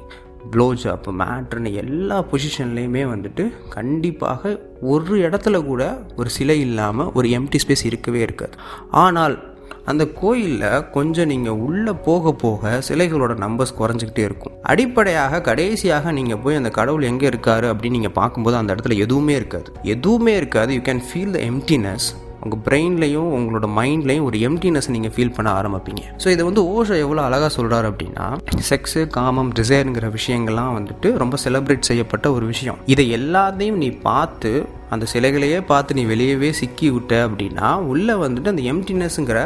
ப்ளோ 0.50 0.72
ஜாப் 0.72 1.08
மேட்ருன்னு 1.20 1.72
எல்லா 1.72 2.24
பொசிஷன்லேயுமே 2.32 3.02
வந்துட்டு 3.14 3.52
கண்டிப்பாக 3.68 4.60
ஒரு 4.80 5.28
இடத்துல 5.28 5.64
கூட 5.64 6.02
ஒரு 6.16 6.30
சிலை 6.30 6.60
இல்லாமல் 6.60 7.10
ஒரு 7.14 7.28
எம்டி 7.28 7.58
ஸ்பேஸ் 7.66 7.84
இருக்கவே 7.84 8.20
இருக்காது. 8.20 8.56
ஆனால் 8.90 9.52
அந்த 9.84 10.06
கோயிலில் 10.06 10.90
கொஞ்சம் 10.90 11.26
நீங்கள் 11.26 11.52
உள்ளே 11.52 11.92
போக 11.92 12.32
போக 12.32 12.82
சிலைகளோட 12.88 13.32
நம்பர்ஸ் 13.44 13.78
குறைஞ்சிக்கிட்டே 13.78 14.18
இருக்கும். 14.18 14.52
அடிப்படையாக 14.62 15.40
கடைசியாக 15.40 16.12
நீங்கள் 16.12 16.38
போய் 16.38 16.54
அந்த 16.54 16.70
கடவுள் 16.70 17.02
எங்கே 17.02 17.28
இருக்காரு 17.28 17.66
அப்படின்னு 17.72 17.90
நீங்கள் 17.90 18.10
பார்க்கும்போது 18.10 18.56
அந்த 18.56 18.74
இடத்துல 18.74 18.96
எதுவுமே 18.96 19.34
இருக்காது. 19.34 19.72
எதுவுமே 19.82 20.36
இருக்காது. 20.36 20.74
You 20.74 20.80
can 20.80 21.02
feel 21.08 21.30
the 21.30 21.38
emptiness 21.38 22.08
உங்கள் 22.44 22.62
பிரெயின்லையும் 22.66 23.30
உங்களோட 23.36 23.66
மைண்ட்லையும் 23.78 24.26
ஒரு 24.28 24.38
எம்டினஸ் 24.48 24.88
நீங்கள் 24.94 25.12
ஃபீல் 25.14 25.34
பண்ண 25.36 25.48
ஆரம்பிப்பீங்க. 25.58 26.02
ஸோ 26.22 26.26
இதை 26.34 26.42
வந்து 26.48 26.62
ஓஷோ 26.74 26.96
எவ்வளோ 27.04 27.22
அழகாக 27.28 27.50
சொல்கிறார் 27.56 27.86
அப்படின்னா 27.90 28.26
செக்ஸு 28.70 29.02
காமம் 29.18 29.52
டிசைருங்கிற 29.58 30.08
விஷயங்கள்லாம் 30.18 30.74
வந்துட்டு 30.78 31.10
ரொம்ப 31.22 31.38
செலிப்ரேட் 31.44 31.88
செய்யப்பட்ட 31.90 32.32
ஒரு 32.36 32.46
விஷயம். 32.52 32.80
இதை 32.94 33.06
எல்லாத்தையும் 33.18 33.80
நீ 33.84 33.90
பார்த்து 34.08 34.52
அந்த 34.94 35.06
சிலைகளையே 35.12 35.60
பார்த்து 35.72 35.98
நீ 36.00 36.04
வெளியவே 36.12 36.50
சிக்கி 36.60 36.90
விட்ட 36.96 37.14
அப்படின்னா 37.28 37.70
உள்ளே 37.92 38.16
வந்துட்டு 38.24 38.52
அந்த 38.54 38.64
எம்டினஸ்ங்கிற 38.72 39.40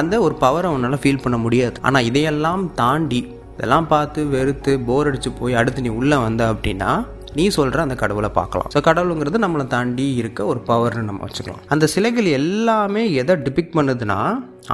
அந்த 0.00 0.14
ஒரு 0.24 0.34
பவரை 0.44 0.70
உன்னால் 0.76 1.02
ஃபீல் 1.02 1.22
பண்ண 1.22 1.36
முடியாது. 1.44 1.76
ஆனால் 1.88 2.06
இதையெல்லாம் 2.10 2.64
தாண்டி 2.80 3.20
இதெல்லாம் 3.54 3.88
பார்த்து 3.92 4.20
வெறுத்து 4.34 4.72
போர் 4.88 5.08
அடித்து 5.08 5.30
போய் 5.38 5.56
அடுத்து 5.60 5.84
நீ 5.86 5.90
உள்ளே 6.00 6.18
வந்த 6.26 6.42
அப்படின்னா 6.52 6.90
நீ 7.38 7.44
சொல்கிற 7.56 7.80
அந்த 7.86 7.96
கடவுளை 8.02 8.30
பார்க்கலாம். 8.38 8.68
ஸோ 8.74 8.80
கடவுளுங்கிறது 8.88 9.38
நம்மளை 9.44 9.66
தாண்டி 9.74 10.06
இருக்க 10.20 10.40
ஒரு 10.52 10.60
பவர்னு 10.70 11.02
நம்ம 11.08 11.24
வச்சுக்கலாம். 11.26 11.60
அந்த 11.74 11.84
சிலைகள் 11.94 12.28
எல்லாமே 12.38 13.02
எதை 13.22 13.36
டிபிக் 13.46 13.76
பண்ணுதுன்னா 13.78 14.18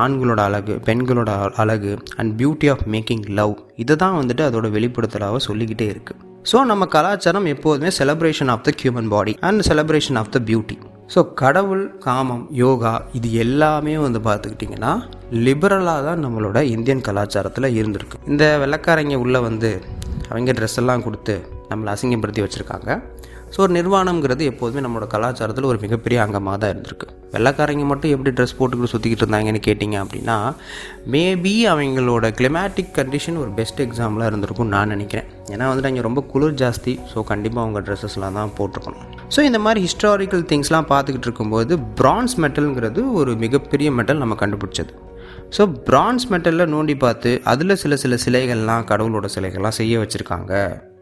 ஆண்களோட 0.05 0.41
அழகு 0.49 0.75
பெண்களோட 0.89 1.31
அழகு 1.63 1.93
and 2.21 2.33
beauty 2.41 2.69
of 2.75 2.85
making 2.95 3.25
love 3.41 3.55
இதை 3.83 3.97
தான் 4.03 4.17
வந்துட்டு 4.21 4.43
அதோட 4.49 4.69
வெளிப்படுத்தலாக 4.77 5.41
சொல்லிக்கிட்டே 5.49 5.89
இருக்குது 5.95 6.23
ஸோ 6.51 6.59
நம்ம 6.71 6.87
கலாச்சாரம் 6.95 7.47
எப்போதுமே 7.53 7.91
celebration 7.99 8.51
of 8.55 8.65
the 8.67 8.73
human 8.83 9.09
body 9.15 9.33
and 9.49 9.63
celebration 9.69 10.19
of 10.21 10.31
the 10.37 10.41
beauty 10.51 10.77
so 11.15 11.21
கடவுள் 11.41 11.83
காமம் 12.07 12.45
யோகா 12.61 12.93
இது 13.19 13.29
எல்லாமே 13.45 13.95
வந்து 14.05 14.21
பார்த்துக்கிட்டிங்கன்னா 14.29 14.93
லிபரலாக 15.47 16.05
தான் 16.09 16.23
நம்மளோட 16.25 16.61
இந்தியன் 16.75 17.05
கலாச்சாரத்தில் 17.09 17.69
இருந்திருக்கு. 17.79 18.17
இந்த 18.33 18.45
வெள்ளக்காரங்க 18.63 19.19
உள்ளே 19.25 19.43
வந்து 19.49 19.71
அவங்க 20.31 20.53
ட்ரெஸ் 20.53 20.79
எல்லாம் 20.83 21.05
கொடுத்து 21.05 21.37
நம்மளை 21.71 21.91
அசிங்கப்படுத்தி 21.95 22.43
வச்சுருக்காங்க. 22.45 22.91
ஸோ 23.55 23.59
ஒரு 23.65 23.73
நிர்வாணம்ங்கிறது 23.77 24.45
எப்போதுமே 24.53 24.81
நம்மளோட 24.85 25.07
கலாச்சாரத்தில் 25.13 25.69
ஒரு 25.73 25.79
மிகப்பெரிய 25.83 26.19
அங்கமாக 26.23 26.57
தான் 26.63 26.73
இருந்திருக்கு. 26.73 27.07
வெள்ளக்காரங்க 27.35 27.85
மட்டும் 27.91 28.13
எப்படி 28.15 28.31
ட்ரெஸ் 28.39 28.55
போட்டுக்கிட்டு 28.59 28.91
சுற்றிக்கிட்டு 28.93 29.25
இருந்தாங்கன்னு 29.25 29.61
கேட்டிங்க 29.67 29.97
அப்படின்னா 30.05 30.37
மேபி 31.15 31.55
அவங்களோட 31.73 32.29
கிளைமேட்டிக் 32.39 32.93
கண்டிஷன் 32.99 33.39
ஒரு 33.43 33.51
பெஸ்ட் 33.59 33.81
எக்ஸாம்பிளாக 33.87 34.31
இருந்திருக்கும்னு 34.31 34.75
நான் 34.77 34.93
நினைக்கிறேன். 34.95 35.29
ஏன்னா 35.53 35.69
வந்துட்டு 35.71 35.91
அங்கே 35.91 36.05
ரொம்ப 36.09 36.23
குளிர் 36.33 36.57
ஜாஸ்தி. 36.63 36.95
ஸோ 37.13 37.25
கண்டிப்பாக 37.31 37.65
அவங்க 37.67 37.83
ட்ரெஸ்ஸஸ்லாம் 37.89 38.39
தான் 38.41 38.53
போட்டிருக்கணும். 38.59 39.05
ஸோ 39.37 39.43
இந்த 39.49 39.61
மாதிரி 39.67 39.83
ஹிஸ்டாரிக்கல் 39.87 40.45
திங்ஸ்லாம் 40.53 40.91
பார்த்துக்கிட்டு 40.93 41.29
இருக்கும்போது 41.31 41.77
பிரான்ஸ் 42.01 42.37
மெட்டல்ங்கிறது 42.45 43.03
ஒரு 43.21 43.35
மிகப்பெரிய 43.45 43.91
மெட்டல் 44.01 44.23
நம்ம 44.25 44.37
கண்டுபிடிச்சது. 44.43 44.93
ஸோ 45.57 45.65
பிரான்ஸ் 45.89 46.27
மெட்டலில் 46.35 46.73
நோண்டி 46.75 46.97
பார்த்து 47.07 47.33
அதில் 47.53 47.81
சில 47.85 47.97
சில 48.05 48.15
சிலைகள்லாம் 48.27 48.87
கடவுளோட 48.93 49.29
சிலைகள்லாம் 49.37 49.79
செய்ய 49.81 49.97
வச்சுருக்காங்க. 50.05 50.53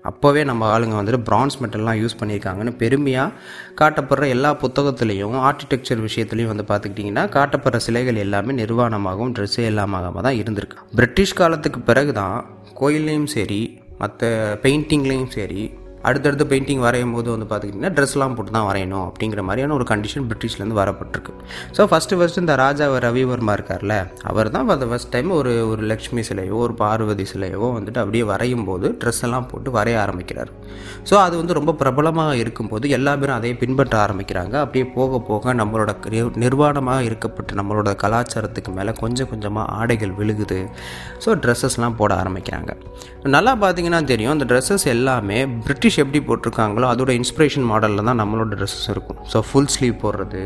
அப்போவே 0.04 0.44
நம்ம 0.44 0.78
ஆளுங்க 0.78 1.02
வந்துட்டு 1.02 1.16
பிரான்ஸ் 1.16 1.60
மெட்டல்லாம் 1.60 2.00
யூஸ் 2.00 2.18
பண்ணியிருக்காங்கன்னு 2.20 2.76
பெருமையாக 2.76 3.32
காட்டப்படுற 3.80 4.28
எல்லா 4.28 4.54
புத்தகத்துலேயும் 4.54 5.36
ஆர்கிடெக்சர் 5.48 6.04
விஷயத்துலையும் 6.04 6.52
வந்து 6.54 6.64
பார்த்துக்கிட்டிங்கன்னா 6.68 7.24
காட்டப்படுற 7.28 7.76
சிலைகள் 7.76 8.16
எல்லாமே 8.16 8.52
நிர்வாணமாகவும் 8.52 9.32
ட்ரெஸ்ஸே 9.32 9.64
இல்லாமல் 9.64 10.20
தான் 10.20 10.34
இருந்திருக்கு. 10.34 10.76
பிரிட்டிஷ் 10.94 11.34
காலத்துக்கு 11.34 11.80
பிறகு 11.80 12.12
தான் 12.12 12.44
கோயில்லையும் 12.80 13.24
சரி 13.24 13.82
மற்ற 13.98 14.58
பெயிண்டிங்லேயும் 14.62 15.28
சரி 15.28 15.70
அடுத்தடுத்த 16.08 16.44
பெயிண்டிங் 16.52 16.82
வரையும் 16.86 17.14
போது 17.16 17.28
வந்து 17.34 17.46
பார்த்துக்கிட்டிங்கன்னா 17.50 17.94
ட்ரெஸ்லாம் 17.98 18.34
போட்டு 18.38 18.52
தான் 18.56 18.66
வரையணும் 18.70 19.04
அப்படிங்கிற 19.08 19.42
மாதிரியான 19.48 19.74
ஒரு 19.78 19.86
கண்டிஷன் 19.92 20.26
பிரிட்டிஷ்லேருந்து 20.30 20.78
வரப்பட்டிருக்கு. 20.80 21.32
ஸோ 21.76 21.84
ஃபஸ்ட்டு 21.90 22.18
ஃபஸ்ட்டு 22.20 22.42
இந்த 22.44 22.56
ராஜா 22.62 22.86
ரவிவர்மா 23.06 23.52
இருக்கார்ல 23.58 23.94
அவர் 24.30 24.50
தான் 24.56 24.66
ஃபார் 24.68 24.88
ஃபஸ்ட் 24.90 25.12
டைம் 25.14 25.30
ஒரு 25.40 25.52
ஒரு 25.72 25.82
லக்ஷ்மி 25.92 26.24
சிலையோ 26.28 26.56
ஒரு 26.64 26.74
பார்வதி 26.82 27.26
சிலையோ 27.32 27.68
வந்துட்டு 27.76 28.02
அப்படியே 28.02 28.24
வரையும் 28.32 28.66
போது 28.70 28.86
ட்ரெஸ் 29.02 29.22
எல்லாம் 29.28 29.48
போட்டு 29.52 29.70
வரைய 29.78 29.98
ஆரம்பிக்கிறார். 30.04 30.50
ஸோ 31.08 31.14
அது 31.24 31.34
வந்து 31.40 31.56
ரொம்ப 31.60 31.74
பிரபலமாக 31.80 32.34
இருக்கும்போது 32.42 32.88
எல்லா 32.98 33.14
பேரும் 33.22 33.36
அதையே 33.38 33.54
பின்பற்ற 33.62 33.96
ஆரம்பிக்கிறாங்க. 34.04 34.54
அப்படியே 34.64 34.86
போக 34.98 35.18
போக 35.30 35.54
நம்மளோட 35.60 35.92
நிர்வாணமாக 36.44 37.06
இருக்கப்பட்ட 37.08 37.58
நம்மளோட 37.60 37.90
கலாச்சாரத்துக்கு 38.04 38.70
மேலே 38.78 38.94
கொஞ்சம் 39.02 39.30
கொஞ்சமாக 39.32 39.72
ஆடைகள் 39.80 40.14
விழுகுது. 40.20 40.60
ஸோ 41.24 41.30
ட்ரெஸ்ஸஸ்லாம் 41.44 41.98
போட 42.00 42.12
ஆரம்பிக்கிறாங்க. 42.22 42.70
நல்லா 43.34 43.52
பார்த்தீங்கன்னா 43.64 44.00
தெரியும் 44.12 44.34
அந்த 44.36 44.46
ட்ரெஸ்ஸஸ் 44.50 44.86
எல்லாமே 44.94 45.38
பிரிட்டிஷ் 45.66 45.93
எப்படி 46.02 46.20
போட்டிருக்காங்களோ 46.28 46.86
அதோட 46.92 47.10
இன்ஸ்பிரேஷன் 47.20 47.66
மாடலில் 47.72 48.08
தான் 48.08 48.20
நம்மளோட 48.22 48.56
ட்ரெஸ்ஸஸ் 48.60 48.88
இருக்கும். 48.94 49.20
ஸோ 49.32 49.40
ஃபுல் 49.48 49.70
ஸ்லீவ் 49.74 49.96
போடுறது 50.04 50.42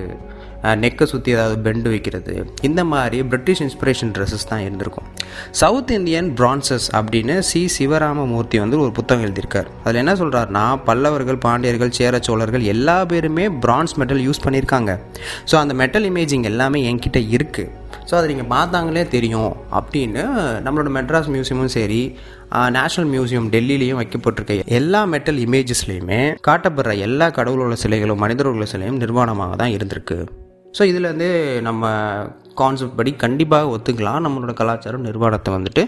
நெக்கை 0.83 1.05
சுற்றி 1.11 1.31
ஏதாவது 1.35 1.57
பெண்டு 1.65 1.89
வைக்கிறது 1.93 2.33
இந்த 2.69 2.81
மாதிரி 2.93 3.19
பிரிட்டிஷ் 3.33 3.63
இன்ஸ்பிரேஷன் 3.67 4.11
ட்ரெஸ்ஸஸ் 4.15 4.49
தான் 4.51 4.63
இருந்திருக்கும். 4.67 5.07
சவுத் 5.61 5.93
இந்தியன் 5.97 6.29
பிரான்சஸ் 6.41 6.89
அப்படின்னு 7.01 7.35
சி 7.51 7.61
சிவராமமூர்த்தி 7.77 8.59
வந்து 8.65 8.79
ஒரு 8.85 8.93
புத்தகம் 8.99 9.25
எழுதியிருக்கார். 9.27 9.69
அதில் 9.85 10.03
என்ன 10.05 10.15
சொல்கிறாருன்னா 10.23 10.65
பல்லவர்கள் 10.89 11.43
பாண்டியர்கள் 11.47 11.97
சேர 11.99 12.21
சோழர்கள் 12.29 12.65
எல்லா 12.75 12.99
பேருமே 13.13 13.47
பிரான்ஸ் 13.67 13.97
மெட்டல் 14.03 14.25
யூஸ் 14.29 14.45
பண்ணியிருக்காங்க. 14.47 14.95
ஸோ 15.53 15.57
அந்த 15.65 15.77
மெட்டல் 15.83 16.09
இமேஜிங் 16.13 16.49
எல்லாமே 16.53 16.81
என்கிட்ட 16.91 17.21
இருக்குது 17.37 17.78
ஸோ 18.09 18.15
அதை 18.15 18.27
நீங்கள் 18.29 18.51
பார்த்தாங்களே 18.51 19.03
தெரியும் 19.09 19.53
அப்படின்னு 19.73 20.23
நம்மளோட 20.65 20.91
மெட்ராஸ் 20.95 21.29
மியூசியமும் 21.29 21.73
சரி 21.73 22.01
நேஷ்னல் 22.77 23.11
மியூசியம் 23.11 23.49
டெல்லியிலையும் 23.51 24.01
வைக்கப்பட்டிருக்க 24.01 24.75
எல்லா 24.79 25.01
மெட்டல் 25.07 25.41
இமேஜஸ்லையுமே 25.45 26.21
காட்டப்படுற 26.49 26.95
எல்லா 26.99 27.29
கடவுளோட 27.31 27.77
சிலைகளும் 27.83 28.23
மனிதர்களோட 28.25 28.69
சிலையும் 28.69 29.01
நிர்வாணமாக 29.01 29.57
தான் 29.57 29.75
இருந்திருக்கு 29.77 30.19
ஸோ 30.79 30.85
இதுலேருந்து 30.85 31.29
நம்ம 31.61 31.85
கான்செப்ட் 32.61 32.97
படி 32.97 33.13
கண்டிப்பாக 33.17 33.73
ஒத்துக்கலாம். 33.75 34.25
நம்மளோட 34.27 34.53
கலாச்சாரம் 34.55 35.07
நிர்வாணத்தை 35.09 35.53
வந்துட்டு 35.55 35.83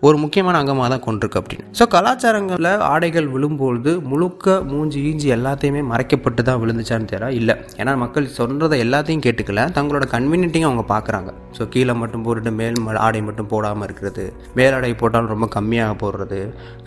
ஒரு 0.00 0.16
முக்கியமான 0.16 0.56
அங்கமாக 0.60 0.88
தான் 0.88 1.04
கொண்டிருக்கு 1.04 1.38
அப்படின்னு. 1.40 1.64
ஸோ 1.78 1.84
கலாச்சாரங்களில் 1.94 2.82
ஆடைகள் 2.88 3.28
விழும்பொழுது 3.28 3.92
முழுக்க 4.10 4.36
மூஞ்சி 4.70 4.98
ஈஞ்சி 5.08 5.28
எல்லாத்தையுமே 5.36 5.82
மறைக்கப்பட்டு 5.92 6.42
தான் 6.42 6.60
விழுந்துச்சான்னு 6.62 7.10
தெரியல 7.12 7.30
இல்லை. 7.38 7.54
ஏன்னா 7.76 7.96
மக்கள் 7.96 8.26
சொல்கிறத 8.36 8.76
எல்லாத்தையும் 8.84 9.24
கேட்டுக்கல. 9.26 9.62
தங்களோட 9.78 10.04
கன்வீனியன்ட்டையும் 10.14 10.68
அவங்க 10.68 10.84
பார்க்குறாங்க 10.92 11.30
ஸோ 11.58 11.68
கீழே 11.68 11.92
மட்டும் 11.94 12.24
போட்டுட்டு 12.26 12.52
மேல் 12.52 12.78
ம- 12.80 12.98
ஆடை 12.98 13.22
மட்டும் 13.22 13.46
போடாமல் 13.46 13.86
இருக்கிறது. 13.88 14.26
மேலாடை 14.54 14.92
போட்டாலும் 14.94 15.32
ரொம்ப 15.34 15.48
கம்மியாக 15.56 15.96
போடுறது. 16.02 16.40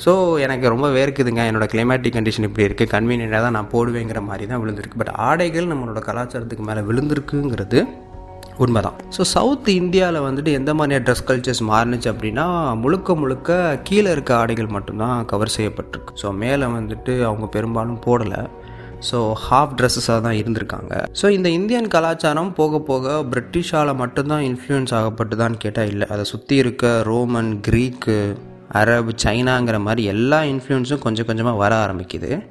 ஸோ 0.05 0.13
எனக்கு 0.39 0.67
ரொம்ப 0.69 0.89
வேர்க்குதுங்க. 0.89 1.43
என்னோட 1.49 1.67
கிளைமேட்டிக் 1.73 2.17
கண்டிஷன் 2.17 2.47
இப்படி 2.49 2.67
இருக்குது 2.67 2.93
கன்வீனியண்ட்டாக 2.95 3.41
தான் 3.41 3.57
நான் 3.59 3.71
போடுவேங்கிற 3.73 4.21
மாதிரி 4.21 4.47
தான் 4.47 4.63
விழுந்திருக்கு. 4.63 5.01
பட் 5.03 5.13
ஆடைகள் 5.27 5.71
நம்மளோட 5.73 6.01
கலாச்சாரத்துக்கு 6.09 6.65
மேலே 6.69 6.81
விழுந்திருக்குங்கிறது 6.81 7.81
உண்மைதான். 8.57 8.97
ஸோ 9.17 9.21
சவுத் 9.21 9.67
இந்தியாவில் 9.67 10.25
வந்துட்டு 10.27 10.51
எந்த 10.51 10.73
மாதிரியான 10.73 11.05
ட்ரெஸ் 11.07 11.27
கல்ச்சர்ஸ் 11.27 11.61
மாறுனுச்சு 11.69 12.09
அப்படின்னா 12.13 12.75
முழுக்க 12.75 13.15
முழுக்க 13.15 13.79
கீழே 13.83 14.11
இருக்க 14.11 14.35
ஆடைகள் 14.35 14.67
மட்டும்தான் 14.67 15.25
கவர் 15.25 15.55
செய்யப்பட்டிருக்கு. 15.57 16.13
ஸோ 16.23 16.33
மேலே 16.33 16.65
வந்துட்டு 16.65 17.23
அவங்க 17.23 17.45
பெரும்பாலும் 17.45 18.01
போடலை. 18.07 18.41
ஸோ 19.11 19.33
ஹாஃப் 19.49 19.75
ட்ரெஸ்ஸஸாக 19.77 20.21
தான் 20.21 20.37
இருந்திருக்காங்க. 20.41 21.05
ஸோ 21.21 21.29
இந்த 21.29 21.49
இந்தியன் 21.49 21.87
கலாச்சாரம் 21.87 22.53
போக 22.53 22.79
போக 22.79 23.23
பிரிட்டிஷால் 23.33 23.95
மட்டும்தான் 23.95 24.41
இன்ஃப்ளூயன்ஸ் 24.41 24.93
ஆகப்பட்டுதான்னு 24.99 25.57
கேட்டால் 25.57 25.87
இல்லை. 25.87 26.07
அதை 26.07 26.23
சுற்றி 26.23 26.55
இருக்க 26.55 27.03
ரோமன் 27.03 27.61
க்ரீக்கு 27.67 28.35
அரபு 28.67 29.11
சைனாங்கிற 29.23 29.79
மாதிரி 29.79 30.03
எல்லா 30.03 30.41
இன்ஃப்ளூயன்ஸும் 30.41 30.99
கொஞ்சம் 30.99 31.25
கொஞ்சமாக 31.25 31.57
வர 31.57 31.75
ஆரம்பிக்குது. 31.85 32.43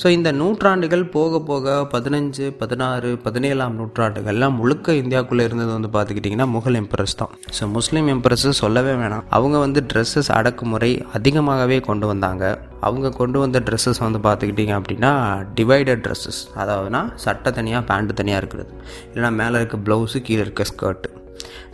ஸோ 0.00 0.06
இந்த 0.16 0.30
நூற்றாண்டுகள் 0.38 1.04
போக 1.14 1.38
போக 1.50 1.74
பதினஞ்சு 1.92 2.46
பதினாறு 2.60 3.10
பதினேழாம் 3.26 3.76
நூற்றாண்டுகள்லாம் 3.78 4.56
முழுக்க 4.60 4.92
இந்தியாவுக்குள்ளே 4.92 5.44
இருந்தது 5.48 5.70
வந்து 5.76 5.90
பார்த்துக்கிட்டிங்கன்னா 5.94 6.46
முகல் 6.56 6.78
எம்பரஸ் 6.80 7.16
தான். 7.20 7.32
ஸோ 7.58 7.70
முஸ்லீம் 7.76 8.08
எம்பரஸ் 8.14 8.46
சொல்லவே 8.60 8.92
வேணாம். 9.02 9.24
அவங்க 9.38 9.56
வந்து 9.64 9.82
ட்ரெஸ்ஸஸ் 9.92 10.30
அடக்குமுறை 10.38 10.92
அதிகமாகவே 11.18 11.80
கொண்டு 11.88 12.06
வந்தாங்க. 12.12 12.44
அவங்க 12.88 13.14
கொண்டு 13.20 13.38
வந்த 13.44 13.58
ட்ரெஸ்ஸஸ் 13.68 14.04
வந்து 14.06 14.20
பார்த்துக்கிட்டிங்க 14.28 14.74
அப்படின்னா 14.80 15.12
டிவைடட் 15.60 16.02
ட்ரெஸ்ஸஸ் 16.06 16.42
அதாவதுனா 16.62 17.02
சட்டை 17.26 17.52
தனியாக 17.60 17.86
பேண்ட்டு 17.92 18.18
தனியாக 18.22 18.42
இருக்கிறது. 18.42 18.70
இல்லைனா 19.12 19.32
மேலே 19.42 19.58
இருக்க 19.62 19.78
ப்ளவுஸு 19.88 20.20
கீழே 20.28 20.44
இருக்க 20.46 20.64
ஸ்கர்ட்டு 20.72 21.24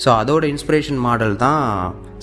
ஸோ 0.05 0.09
அதோட 0.21 0.45
இன்ஸ்பிரேஷன் 0.55 1.01
மாடல் 1.07 1.37
தான் 1.45 1.62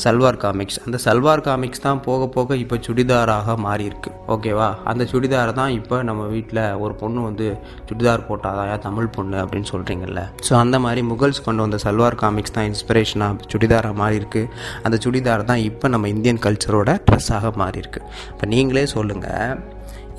சல்வார் 0.03 0.37
காமிக்ஸ் 0.43 0.77
அந்த 0.85 0.97
சல்வார் 1.05 1.43
காமிக்ஸ் 1.47 1.83
தான் 1.85 1.99
போக 2.07 2.27
போக 2.35 2.55
இப்போ 2.63 2.75
சுடிதாராக 2.87 3.55
மாறியிருக்கு. 3.65 4.11
ஓகேவா 4.33 4.67
அந்த 4.91 5.03
சுடிதார் 5.11 5.51
தான் 5.59 5.71
இப்போ 5.79 5.97
நம்ம 6.09 6.27
வீட்டில் 6.35 6.61
ஒரு 6.83 6.93
பொண்ணு 7.01 7.19
வந்து 7.29 7.47
சுடிதார் 7.89 8.25
போட்டாதாயா 8.29 8.75
ஏன் 8.75 8.83
தமிழ் 8.85 9.09
பொண்ணு 9.15 9.37
அப்படின்னு 9.43 9.69
சொல்கிறீங்கல்ல 9.73 10.21
ஸோ 10.47 10.53
அந்த 10.63 10.79
மாதிரி 10.85 11.01
முகல்ஸ் 11.11 11.41
கொண்டு 11.47 11.63
வந்த 11.65 11.79
சல்வார் 11.85 12.17
காமிக்ஸ் 12.21 12.55
தான் 12.57 12.69
இன்ஸ்பிரேஷனாக 12.71 13.49
சுடிதாராக 13.53 13.97
மாறியிருக்கு. 14.03 14.43
அந்த 14.85 14.99
சுடிதார் 15.05 15.49
தான் 15.51 15.63
இப்போ 15.69 15.87
நம்ம 15.95 16.07
இந்தியன் 16.15 16.41
கல்ச்சரோட 16.45 16.95
ட்ரெஸ்ஸாக 17.09 17.51
மாறியிருக்கு. 17.63 18.01
இப்போ 18.33 18.47
நீங்களே 18.53 18.85
சொல்லுங்கள் 18.95 19.59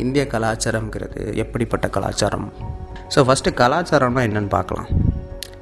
இந்திய 0.05 0.23
கலாச்சாரம்ங்கிறது 0.35 1.23
எப்படிப்பட்ட 1.45 1.87
கலாச்சாரம்? 1.97 2.47
ஸோ 3.15 3.19
ஃபஸ்ட்டு 3.29 3.57
கலாச்சாரம்னா 3.63 4.23
என்னென்னு 4.29 4.53
பார்க்கலாம். 4.59 4.89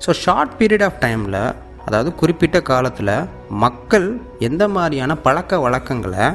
ஸோ 0.05 0.11
ஷார்ட் 0.25 0.53
பீரியட் 0.61 0.85
ஆஃப் 0.89 1.01
டைமில் 1.07 1.41
அதாவது 1.89 2.11
குறிப்பிட்ட 2.21 2.59
காலத்தில் 2.71 3.15
மக்கள் 3.65 4.09
எந்த 4.49 4.65
மாதிரியான 4.77 5.13
பழக்க 5.27 5.61
வழக்கங்களை 5.65 6.27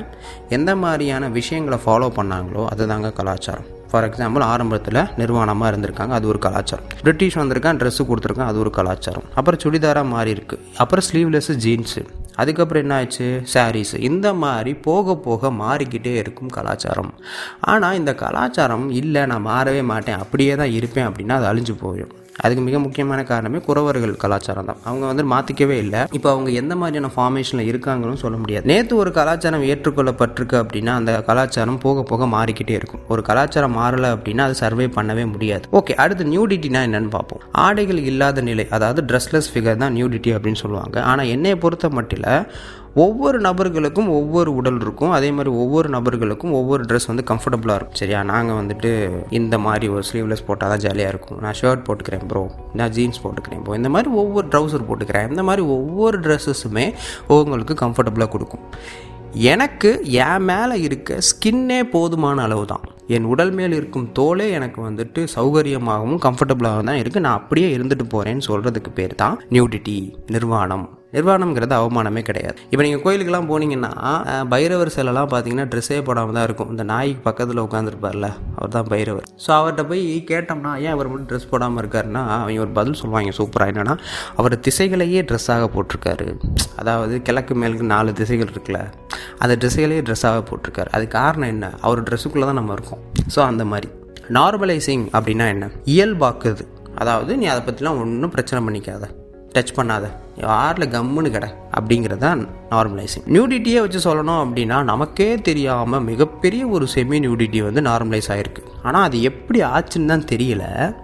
எந்த 0.57 0.71
மாதிரியான 0.83 1.29
விஷயங்களை 1.37 1.79
ஃபாலோ 1.85 2.09
பண்ணாங்களோ 2.17 2.63
அதுதாங்க 2.73 3.11
கலாச்சாரம். 3.19 3.69
ஃபார் 3.89 4.05
எக்ஸாம்பிள் 4.07 4.43
ஆரம்பத்தில் 4.51 4.99
நிர்வாணமாக 5.19 5.69
இருந்திருக்காங்க 5.71 6.13
அது 6.17 6.25
ஒரு 6.31 6.39
கலாச்சாரம். 6.45 6.87
பிரிட்டிஷ் 7.03 7.37
வந்திருக்கான் 7.41 7.79
ட்ரெஸ்ஸு 7.81 8.03
கொடுத்துருக்கான் 8.09 8.49
அது 8.51 8.59
ஒரு 8.63 8.71
கலாச்சாரம். 8.77 9.27
அப்புறம் 9.39 9.61
சுடிதாராக 9.63 10.11
மாறி 10.13 10.31
இருக்கு. 10.35 10.57
அப்புறம் 10.83 11.05
ஸ்லீவ்லெஸ்ஸு 11.09 11.55
ஜீன்ஸு 11.65 12.03
அதுக்கப்புறம் 12.41 12.83
என்ன 12.83 12.95
ஆயிடுச்சு? 12.99 13.27
சாரீஸ் 13.53 13.93
இந்த 14.09 14.27
மாதிரி 14.43 14.73
போக 14.87 15.15
போக 15.27 15.51
மாறிக்கிட்டே 15.61 16.15
இருக்கும் 16.23 16.53
கலாச்சாரம். 16.57 17.13
ஆனால் 17.73 17.99
இந்த 18.01 18.13
கலாச்சாரம் 18.23 18.89
இல்லை 19.01 19.23
நான் 19.33 19.47
மாறவே 19.51 19.83
மாட்டேன் 19.93 20.21
அப்படியே 20.25 20.55
தான் 20.63 20.75
இருப்பேன் 20.79 21.09
அப்படின்னா 21.11 21.37
அது 21.39 21.49
அழிஞ்சு 21.51 21.75
போயிடும். 21.85 22.17
அதுக்கு 22.41 22.63
மிக 22.67 22.79
முக்கியமான 22.79 23.23
காரணமே 23.23 23.59
குறவர்கள் 23.67 24.13
கலாச்சாரம் 24.23 24.69
தான். 24.69 24.79
அவங்க 24.83 25.05
வந்து 25.11 25.23
மாற்றிக்கவே 25.33 25.77
இல்லை. 25.83 26.01
இப்போ 26.11 26.29
அவங்க 26.31 26.49
எந்த 26.61 26.75
மாதிரியான 26.75 27.11
ஃபார்மேஷனில் 27.15 27.69
இருக்காங்கன்னு 27.71 28.21
சொல்ல 28.23 28.37
முடியாது. 28.37 28.65
நேற்று 28.71 28.95
ஒரு 28.97 29.11
கலாச்சாரம் 29.11 29.63
ஏற்றுக்கொள்ளப்பட்டிருக்கு 29.63 30.57
அப்படின்னா 30.63 30.93
அந்த 31.01 31.21
கலாச்சாரம் 31.29 31.79
போக 31.85 32.03
போக 32.03 32.25
மாறிக்கிட்டே 32.25 32.75
இருக்கும். 32.79 33.03
ஒரு 33.07 33.21
கலாச்சாரம் 33.21 33.77
மாறலை 33.77 34.11
அப்படின்னா 34.15 34.45
அது 34.47 34.55
சர்வே 34.55 34.85
பண்ணவே 34.85 35.25
முடியாது. 35.31 35.67
ஓகே 35.71 35.95
அடுத்து 35.95 36.25
நியூடிட்டினா 36.33 36.81
என்னன்னு 36.89 37.09
பார்ப்போம். 37.09 37.43
ஆடைகள் 37.51 37.97
இல்லாத 37.97 38.41
நிலை 38.41 38.67
அதாவது 38.69 39.01
ட்ரெஸ்லெஸ் 39.09 39.51
ஃபிகர் 39.53 39.81
தான் 39.83 39.95
நியூடிட்டி 39.99 40.31
அப்படின்னு 40.35 40.61
சொல்லுவாங்க. 40.63 41.03
ஆனால் 41.03 41.25
என்னை 41.25 41.55
பொறுத்த 41.55 41.89
மட்டும் 41.89 42.11
ஒவ்வொரு 43.01 43.37
நபர்களுக்கும் 43.45 44.09
ஒவ்வொரு 44.17 44.49
உடல் 44.59 44.79
இருக்கும். 44.83 45.13
அதே 45.17 45.29
மாதிரி 45.35 45.51
ஒவ்வொரு 45.61 45.89
நபர்களுக்கும் 45.95 46.51
ஒவ்வொரு 46.59 46.83
ட்ரெஸ் 46.89 47.07
வந்து 47.11 47.23
கம்ஃபர்டபுளாக 47.31 47.77
இருக்கும். 47.79 47.99
சரியா? 48.01 48.19
நாங்கள் 48.31 48.59
வந்துட்டு 48.59 48.91
இந்த 49.39 49.57
மாதிரி 49.65 49.87
ஒரு 49.95 50.03
ஸ்லீவ்லெஸ் 50.09 50.45
போட்டால் 50.49 50.71
தான் 50.73 50.83
ஜாலியாக 50.85 51.13
இருக்கும். 51.13 51.39
நான் 51.45 51.57
ஷர்ட் 51.61 51.85
போட்டுக்கிறேன் 51.87 52.27
ப்ரோ 52.31 52.43
நான் 52.81 52.93
ஜீன்ஸ் 52.97 53.21
போட்டுக்கிறேன் 53.23 53.63
ப்ரோ 53.63 53.77
இந்த 53.81 53.91
மாதிரி 53.95 54.11
ஒவ்வொரு 54.23 54.47
ட்ரௌசர் 54.53 54.87
போட்டுக்கிறேன். 54.89 55.27
இந்த 55.33 55.43
மாதிரி 55.49 55.65
ஒவ்வொரு 55.77 56.19
ட்ரெஸ்ஸஸுமே 56.27 56.85
உங்களுக்கு 57.39 57.75
கம்ஃபர்டபுளாக 57.83 58.31
கொடுக்கும். 58.35 58.65
எனக்கு 59.51 59.91
என் 60.23 60.43
மேலே 60.49 60.75
இருக்க 60.87 61.17
ஸ்கின்னே 61.29 61.81
போதுமான 61.93 62.41
அளவு 62.47 62.65
தான். 62.73 62.83
என் 63.15 63.29
உடல் 63.33 63.53
மேல் 63.59 63.77
இருக்கும் 63.79 64.09
தோலே 64.17 64.47
எனக்கு 64.57 64.79
வந்துட்டு 64.89 65.21
சௌகரியமாகவும் 65.35 66.19
கம்ஃபர்டபுளாகவும் 66.25 66.89
தான் 66.89 67.01
இருக்குது 67.03 67.25
நான் 67.27 67.39
அப்படியே 67.41 67.69
இருந்துட்டு 67.77 68.05
போகிறேன்னு 68.15 68.49
சொல்கிறதுக்கு 68.49 68.91
பேர் 68.99 69.21
தான் 69.23 69.39
நியூடிட்டி 69.55 69.97
நிர்வாணம். 70.35 70.85
நிர்வாணம்ங்கிறது 71.15 71.75
அவமானமே 71.79 72.21
கிடையாது. 72.29 72.57
இப்போ 72.71 72.83
நீங்கள் 72.85 73.03
கோயிலுக்கெல்லாம் 73.05 73.49
போனீங்கன்னா 73.51 73.91
பைரவர் 74.53 74.91
சிலைலாம் 74.95 75.29
பார்த்தீங்கன்னா 75.33 75.67
ட்ரெஸ்ஸே 75.73 75.99
போடாமல் 76.09 76.37
தான் 76.37 76.47
இருக்கும். 76.49 76.69
இந்த 76.73 76.85
நாய்க்கு 76.91 77.23
பக்கத்தில் 77.29 77.63
உட்காந்துருப்பார்ல 77.65 78.29
அவர் 78.57 78.73
தான் 78.77 78.89
பைரவர். 78.93 79.27
ஸோ 79.45 79.49
அவர்கிட்ட 79.59 79.85
போய் 79.91 80.03
கேட்டோம்னா 80.31 80.73
ஏன் 80.85 80.93
அவர் 80.95 81.09
மட்டும் 81.11 81.29
ட்ரெஸ் 81.31 81.49
போடாமல் 81.53 81.81
இருக்காருன்னா 81.83 82.23
அவங்க 82.39 82.65
ஒரு 82.65 82.73
பதில் 82.79 82.99
சொல்லுவாங்க 83.01 83.35
சூப்பராக 83.39 83.73
என்னென்னா 83.73 83.95
அவர் 84.41 84.57
திசைகளையே 84.67 85.23
ட்ரெஸ்ஸாக 85.31 85.67
போட்டிருக்காரு. 85.75 86.27
அதாவது 86.81 87.15
கிழக்கு 87.29 87.55
மேலுக்கு 87.63 87.87
நாலு 87.95 88.13
திசைகள் 88.21 88.51
இருக்குல்ல 88.53 88.81
அந்த 89.43 89.53
ட்ரெஸ்ஸைகளே 89.61 89.99
ட்ரெஸ்ஸாக 90.07 90.41
போட்டிருக்காரு. 90.49 90.89
அது 90.97 91.05
காரணம் 91.17 91.51
என்ன? 91.53 91.65
அவர் 91.87 92.05
ட்ரெஸ்ஸுக்குள்ளே 92.07 92.47
தான் 92.49 92.59
நம்ம 92.59 92.73
இருக்கோம். 92.77 93.01
ஸோ 93.35 93.39
அந்த 93.51 93.63
மாதிரி. 93.71 93.89
நார்மலைசிங் 94.37 95.05
அப்படின்னா 95.17 95.45
என்ன? 95.53 95.65
இயல்பாக்குது. 95.93 96.65
அதாவது 97.01 97.31
நீ 97.41 97.45
அதை 97.53 97.61
பற்றிலாம் 97.67 97.99
ஒன்றும் 98.03 98.33
பிரச்சனை 98.35 98.59
பண்ணிக்காத. 98.67 99.05
டச் 99.55 99.73
பண்ணாத. 99.79 100.05
யாரில் 100.37 100.89
கம்முன்னு 100.89 101.31
கடை? 101.31 101.49
அப்படிங்கிறதான் 101.79 102.47
நார்மலைசிங் 102.69 103.25
நியூடிட்டியே 103.25 103.79
வச்சு 103.79 103.99
சொல்லணும் 103.99 104.41
அப்படின்னா 104.43 104.83
நமக்கே 104.83 105.35
தெரியாமல் 105.35 106.01
மிகப்பெரிய 106.01 106.67
ஒரு 106.67 106.87
செமி 106.95 107.19
நியூடிட்டி 107.25 107.63
வந்து 107.63 107.81
நார்மலைஸ் 107.81 108.29
ஆகிருக்கு 108.29 108.63
ஆனால் 108.83 109.03
அது 109.03 109.21
எப்படி 109.21 109.61
ஆச்சுன்னு 109.61 110.05
தான் 110.05 110.29
தெரியல. 110.31 110.95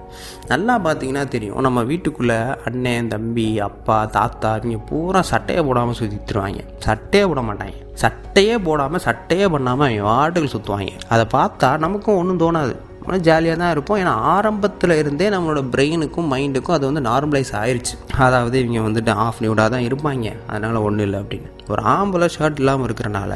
நல்லா 0.47 0.79
பார்த்தீங்கன்னா 0.79 1.27
தெரியும். 1.27 1.61
நம்ம 1.61 1.83
வீட்டுக்குள்ளே 1.83 2.37
அண்ணன் 2.65 3.07
தம்பி 3.07 3.59
அப்பா 3.59 4.05
தாத்தா 4.05 4.55
இவங்க 4.55 4.77
பூரா 4.77 5.21
சட்டையை 5.21 5.63
போடாமல் 5.65 5.95
சுற்றிட்டுருவாங்க 5.99 6.61
சட்டையே 6.85 7.27
போட 7.27 7.41
மாட்டாங்க. 7.41 7.75
சட்டையே 7.93 8.57
போடாமல் 8.63 9.05
சட்டையே 9.05 9.49
பண்ணாமல் 9.49 9.99
அவங்க 9.99 10.03
வாட்டுகள் 10.11 10.55
சுற்றுவாங்க 10.55 10.91
அதை 11.09 11.25
பார்த்தா 11.31 11.77
நமக்கும் 11.77 12.15
ஒன்றும் 12.15 12.39
தோணாது. 12.39 12.75
ஜாலியாக 13.17 13.57
தான் 13.61 13.71
இருப்போம். 13.75 13.99
ஏன்னா 14.01 14.13
ஆரம்பத்தில் 14.33 14.93
இருந்தே 15.01 15.27
நம்மளோட 15.35 15.61
பிரெயினுக்கும் 15.73 16.29
மைண்டுக்கும் 16.33 16.75
அது 16.77 16.85
வந்து 16.89 17.03
நார்மலைஸ் 17.09 17.51
ஆயிடுச்சு 17.61 17.95
அதாவது 18.27 18.55
இவங்க 18.63 18.81
வந்துட்டு 18.87 19.13
ஆஃப் 19.25 19.41
நியூடாக 19.45 19.69
தான் 19.75 19.85
இருப்பாங்க. 19.89 20.33
அதனால் 20.47 20.83
ஒன்றும் 20.87 21.05
இல்லை 21.07 21.19
அப்படின்னு. 21.23 21.49
ஒரு 21.73 21.81
ஆம்பளை 21.95 22.27
ஷர்ட் 22.35 22.59
இல்லாமல் 22.61 22.87
இருக்கிறனால 22.87 23.33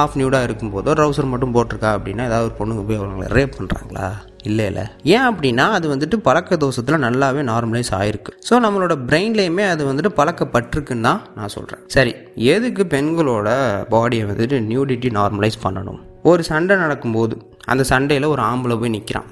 ஆஃப் 0.00 0.16
நியூடாக 0.20 0.46
இருக்கும்போதோ 0.48 0.92
ட்ரௌசர் 1.00 1.32
மட்டும் 1.32 1.54
போட்டிருக்கா 1.56 1.90
அப்படின்னா 1.98 2.26
ஏதாவது 2.30 2.48
ஒரு 2.48 2.56
பொண்ணுங்க 2.58 2.84
போய் 2.88 3.00
அவங்களை 3.00 3.28
ரேப் 3.38 3.56
பண்ணுறாங்களா 3.58 4.08
இல்லை 4.48 4.64
இல்லை 4.70 4.82
ஏன் 5.14 5.26
அப்படின்னா 5.28 5.64
அது 5.76 5.86
வந்துட்டு 5.92 6.16
பழக்க 6.26 6.56
தோஷத்தில் 6.64 7.04
நல்லாவே 7.04 7.40
நார்மலைஸ் 7.50 7.90
ஆயிருக்கு. 7.98 8.32
ஸோ 8.48 8.54
நம்மளோட 8.64 8.94
பிரெயின்லேயுமே 9.08 9.64
அது 9.70 9.82
வந்துட்டு 9.88 10.12
பழக்கப்பட்டிருக்குன்னு 10.18 11.06
தான் 11.08 11.20
நான் 11.38 11.52
சொல்கிறேன் 11.56 11.82
சரி 11.94 12.12
எதுக்கு 12.54 12.84
பெண்களோட 12.94 13.48
பாடியை 13.94 14.26
வந்துட்டு 14.30 14.58
நியூடிட்டி 14.70 15.10
நார்மலைஸ் 15.18 15.58
பண்ணணும்? 15.64 16.00
ஒரு 16.30 16.42
சண்டை 16.50 16.76
நடக்கும்போது 16.76 17.34
அந்த 17.66 17.82
சண்டையில் 17.82 18.26
ஒரு 18.26 18.42
ஆம்பளை 18.42 18.80
போய் 18.80 18.88
நிற்கிறான் 18.88 19.30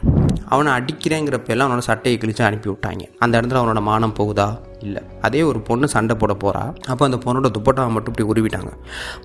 அவனை 0.49 0.73
அடிக்கிறேங்கிறப்ப 0.73 1.49
எல்லாம் 1.49 1.71
அவனோட 1.71 1.79
சட்டையை 1.79 2.21
கிழிச்சு 2.21 2.43
அனுப்பி 2.43 2.71
விட்டாங்க. 2.71 3.05
அந்த 3.19 3.41
இடத்துல 3.41 3.61
அவனோட 3.61 3.81
மானம் 3.83 4.15
போகுதா? 4.19 4.59
இல்லை. 4.81 5.03
அதே 5.21 5.43
ஒரு 5.43 5.61
பொண்ணு 5.61 5.89
சண்டை 5.89 6.17
போட 6.17 6.33
போகிறா 6.33 6.63
அப்போ 6.87 7.05
அந்த 7.05 7.19
பொண்ணோட 7.25 7.51
துப்பட்டாவை 7.57 7.91
மட்டும் 7.91 8.15
இப்படி 8.15 8.27
உருவிட்டாங்க. 8.33 8.73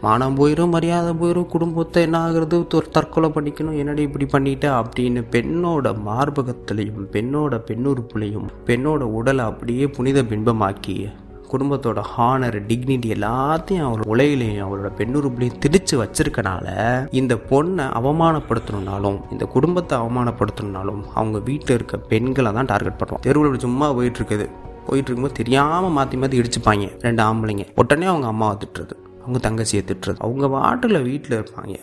மானம் 0.01 0.37
போயிடும் 0.37 0.69
மரியாதை 0.69 1.13
போயிடும் 1.13 1.45
குடும்பத்தை 1.45 2.03
என்ன 2.03 2.17
ஆகுறது? 2.27 2.87
தற்கொலை 2.91 3.29
பண்ணிக்கணும். 3.29 3.77
என்னடி 3.77 4.01
இப்படி 4.01 4.25
பண்ணிட்ட? 4.25 4.65
அப்படின்னு 4.79 5.23
பெண்ணோட 5.35 5.95
மார்பகத்திலையும் 6.07 7.07
பெண்ணோட 7.11 7.55
பெண்ணுறுப்புலையும் 7.69 8.47
பெண்ணோட 8.65 9.01
உடலை 9.19 9.45
அப்படியே 9.45 9.87
புனித 9.87 10.23
பிம்பமாக்கி 10.23 10.97
குடும்பத்தோட 11.53 12.03
ஹானர் 12.13 12.57
டிக்னிட்டி 12.69 13.09
எல்லாத்தையும் 13.17 13.85
அவரோட 13.87 14.07
உலகிலையும் 14.13 14.65
அவரோட 14.67 14.91
பெண்ணுறுப்புலையும் 14.99 15.59
திரிச்சு 15.65 15.95
வச்சிருக்கனால 16.01 16.67
இந்த 17.21 17.35
பொண்ணை 17.51 17.85
அவமானப்படுத்தணும்னாலும் 17.99 19.19
இந்த 19.35 19.45
குடும்பத்தை 19.55 19.97
அவமானப்படுத்தணும்னாலும் 20.03 21.03
அவங்க 21.19 21.39
வீட்டில் 21.49 21.77
இருக்க 21.77 21.97
பெண்களை 22.13 22.53
தான் 22.57 22.71
டார்கெட் 22.73 22.99
பண்ணுவோம் 23.01 23.23
தெருவில் 23.27 23.63
சும்மா 23.67 23.89
போயிட்டு 23.99 24.21
இருக்குது 24.21 24.47
போயிட்டு 24.87 25.07
இருக்கும்போது 25.09 25.39
தெரியாமல் 25.39 25.95
மாற்றி 25.95 26.17
மாற்றி 26.17 26.39
இடிச்சுப்பாங்க. 26.41 26.85
ரெண்டு 27.05 27.21
ஆம்பளைங்க. 27.25 27.65
உடனே 27.81 28.05
அவங்க 28.11 28.27
அம்மாவை 28.33 28.55
திட்டுறது. 28.61 28.93
அவங்க 29.23 29.39
தங்கச்சியை 29.47 29.81
திட்டுறது. 29.89 30.19
அவங்க 30.25 30.45
வாட்டில் 30.55 30.99
வீட்டில் 31.09 31.35
இருப்பாங்க. 31.39 31.75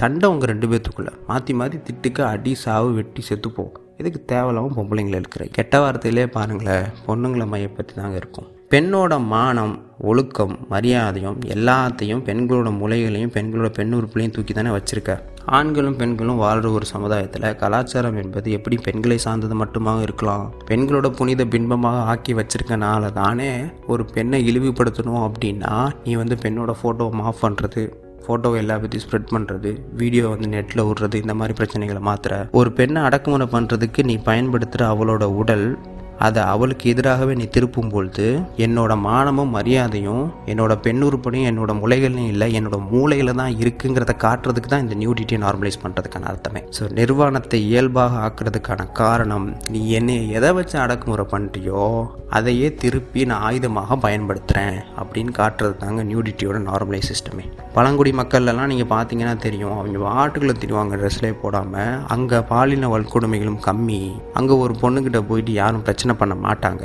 சண்டை 0.00 0.24
அவங்க 0.28 0.46
ரெண்டு 0.50 0.66
பேர்த்துக்குள்ள 0.70 1.10
மாற்றி 1.30 1.52
மாற்றி 1.60 1.78
திட்டுக்க 1.88 2.20
அடி 2.32 2.52
சாவு 2.64 2.90
வெட்டி 2.98 3.22
செத்துப்போம் 3.28 3.72
இதுக்கு 4.00 4.20
தேவையில்லாமல் 4.32 4.76
பொம்பளைங்களை 4.76 5.18
இருக்கிற 5.22 5.44
கெட்ட 5.56 5.74
வார்த்தையிலே 5.82 6.26
பாருங்களேன் 6.36 6.86
பொண்ணுங்களை 7.06 7.46
மையப்பற்றி 7.52 7.94
தாங்க 8.00 8.16
இருக்கும். 8.22 8.48
பெண்ணோட 8.74 9.26
மானம் 9.26 9.78
ஒழுக்கம் 9.98 10.58
மரியாதையும் 10.70 11.38
எல்லாத்தையும் 11.40 12.22
பெண்களோட 12.24 12.70
முலைகளையும் 12.70 13.32
பெண்களோட 13.32 13.68
பெண் 13.68 13.94
உறுப்புலையும் 13.94 14.30
தூக்கி 14.30 14.54
தானே 14.54 14.70
வச்சுருக்க 14.70 15.18
ஆண்களும் 15.44 15.96
பெண்களும் 15.96 16.36
வாழ்கிற 16.36 16.70
ஒரு 16.70 16.86
சமுதாயத்தில் 16.86 17.56
கலாச்சாரம் 17.56 18.16
என்பது 18.16 18.50
எப்படி 18.50 18.76
பெண்களை 18.76 19.18
சார்ந்தது 19.18 19.64
மட்டுமாக 19.64 20.02
இருக்கலாம்? 20.02 20.52
பெண்களோட 20.66 21.10
புனித 21.10 21.44
பின்பமாக 21.44 21.96
ஆக்கி 21.96 22.34
வச்சிருக்கனால 22.34 23.12
தானே 23.12 23.60
ஒரு 23.86 24.04
பெண்ணை 24.04 24.42
இழிவுபடுத்தணும் 24.50 25.30
அப்படின்னா 25.30 25.90
நீ 26.04 26.14
வந்து 26.14 26.34
பெண்ணோட 26.34 26.74
ஃபோட்டோவை 26.82 27.20
ஆஃப் 27.20 27.46
பண்ணுறது 27.46 27.92
ஃபோட்டோவை 28.26 28.56
எல்லா 28.56 28.78
பற்றியும் 28.78 29.10
ஸ்ப்ரெட் 29.10 29.32
பண்ணுறது 29.32 29.78
வீடியோ 29.92 30.28
வந்து 30.28 30.48
நெட்டில் 30.48 30.86
விடுறது 30.86 31.14
இந்த 31.14 31.34
மாதிரி 31.34 31.64
பிரச்சனைகளை 31.64 32.00
மாத்திர 32.00 32.50
ஒரு 32.50 32.72
பெண்ணை 32.72 33.02
அடக்குமுறை 33.02 33.46
பண்ணுறதுக்கு 33.52 34.04
நீ 34.04 34.16
பயன்படுத்துகிற 34.16 34.94
அவளோட 34.94 35.24
உடல் 35.24 35.78
அதை 36.18 36.42
அவளுக்கு 36.42 36.90
எதிராகவே 36.90 37.34
நீ 37.34 37.44
திருப்பும் 37.44 37.90
பொழுது 37.90 38.40
என்னோட 38.56 38.96
மானமும் 38.96 39.54
மரியாதையும் 39.54 40.32
என்னோட 40.46 40.72
பெண்ணுறுப்படையும் 40.82 41.48
என்னோட 41.50 41.72
முளைகளையும் 41.80 42.28
இல்லை 42.28 42.60
என்னோட 42.60 42.90
மூளையில் 42.90 43.34
தான் 43.34 43.56
இருக்குங்கிறத 43.56 44.16
காட்டுறதுக்கு 44.16 44.68
தான் 44.68 44.80
இந்த 44.80 44.94
நியூடிட்டியை 44.94 45.40
நார்மலைஸ் 45.40 45.82
பண்ணுறதுக்கான 45.82 46.22
அர்த்தமே. 46.22 46.62
ஸோ 46.78 46.90
நிர்வாணத்தை 46.90 47.60
இயல்பாக 47.66 48.18
ஆக்குறதுக்கான 48.26 48.92
காரணம் 48.92 49.56
நீ 49.70 49.88
என்னை 49.90 50.30
எதை 50.30 50.52
வச்சு 50.52 50.78
அடக்குமுறை 50.78 51.26
பண்ணிட்டியோ 51.30 51.82
அதையே 52.28 52.74
திருப்பி 52.74 53.24
நான் 53.24 53.42
ஆயுதமாக 53.42 53.96
பயன்படுத்துகிறேன் 53.96 54.78
அப்படின்னு 55.00 55.32
காட்டுறது 55.32 55.76
தாங்க 55.76 56.02
நியூடிட்டியோட 56.02 56.58
நார்மலைஸ் 56.70 57.10
சிஸ்டமே 57.12 57.44
பழங்குடி 57.74 58.12
மக்கள்லாம் 58.12 58.66
நீங்கள் 58.66 58.92
பார்த்தீங்கன்னா 58.94 59.36
தெரியும் 59.36 59.78
அவங்க 59.78 59.98
வாட்டுக்குள்ளே 59.98 60.54
தெரியுவாங்க 60.58 60.96
ட்ரெஸ்லேயே 60.96 61.34
போடாமல் 61.42 62.02
அங்கே 62.06 62.38
பாலின 62.38 62.88
வன்கொடுமைகளும் 62.88 63.60
கம்மி. 63.66 64.20
அங்கே 64.34 64.54
ஒரு 64.54 64.74
பொண்ணுக்கிட்ட 64.82 65.20
போயிட்டு 65.26 65.52
யாரும் 65.52 65.82
பிரச்சனை 65.82 66.03
பிரச்சனை 66.04 66.22
பண்ண 66.22 66.34
மாட்டாங்க. 66.46 66.84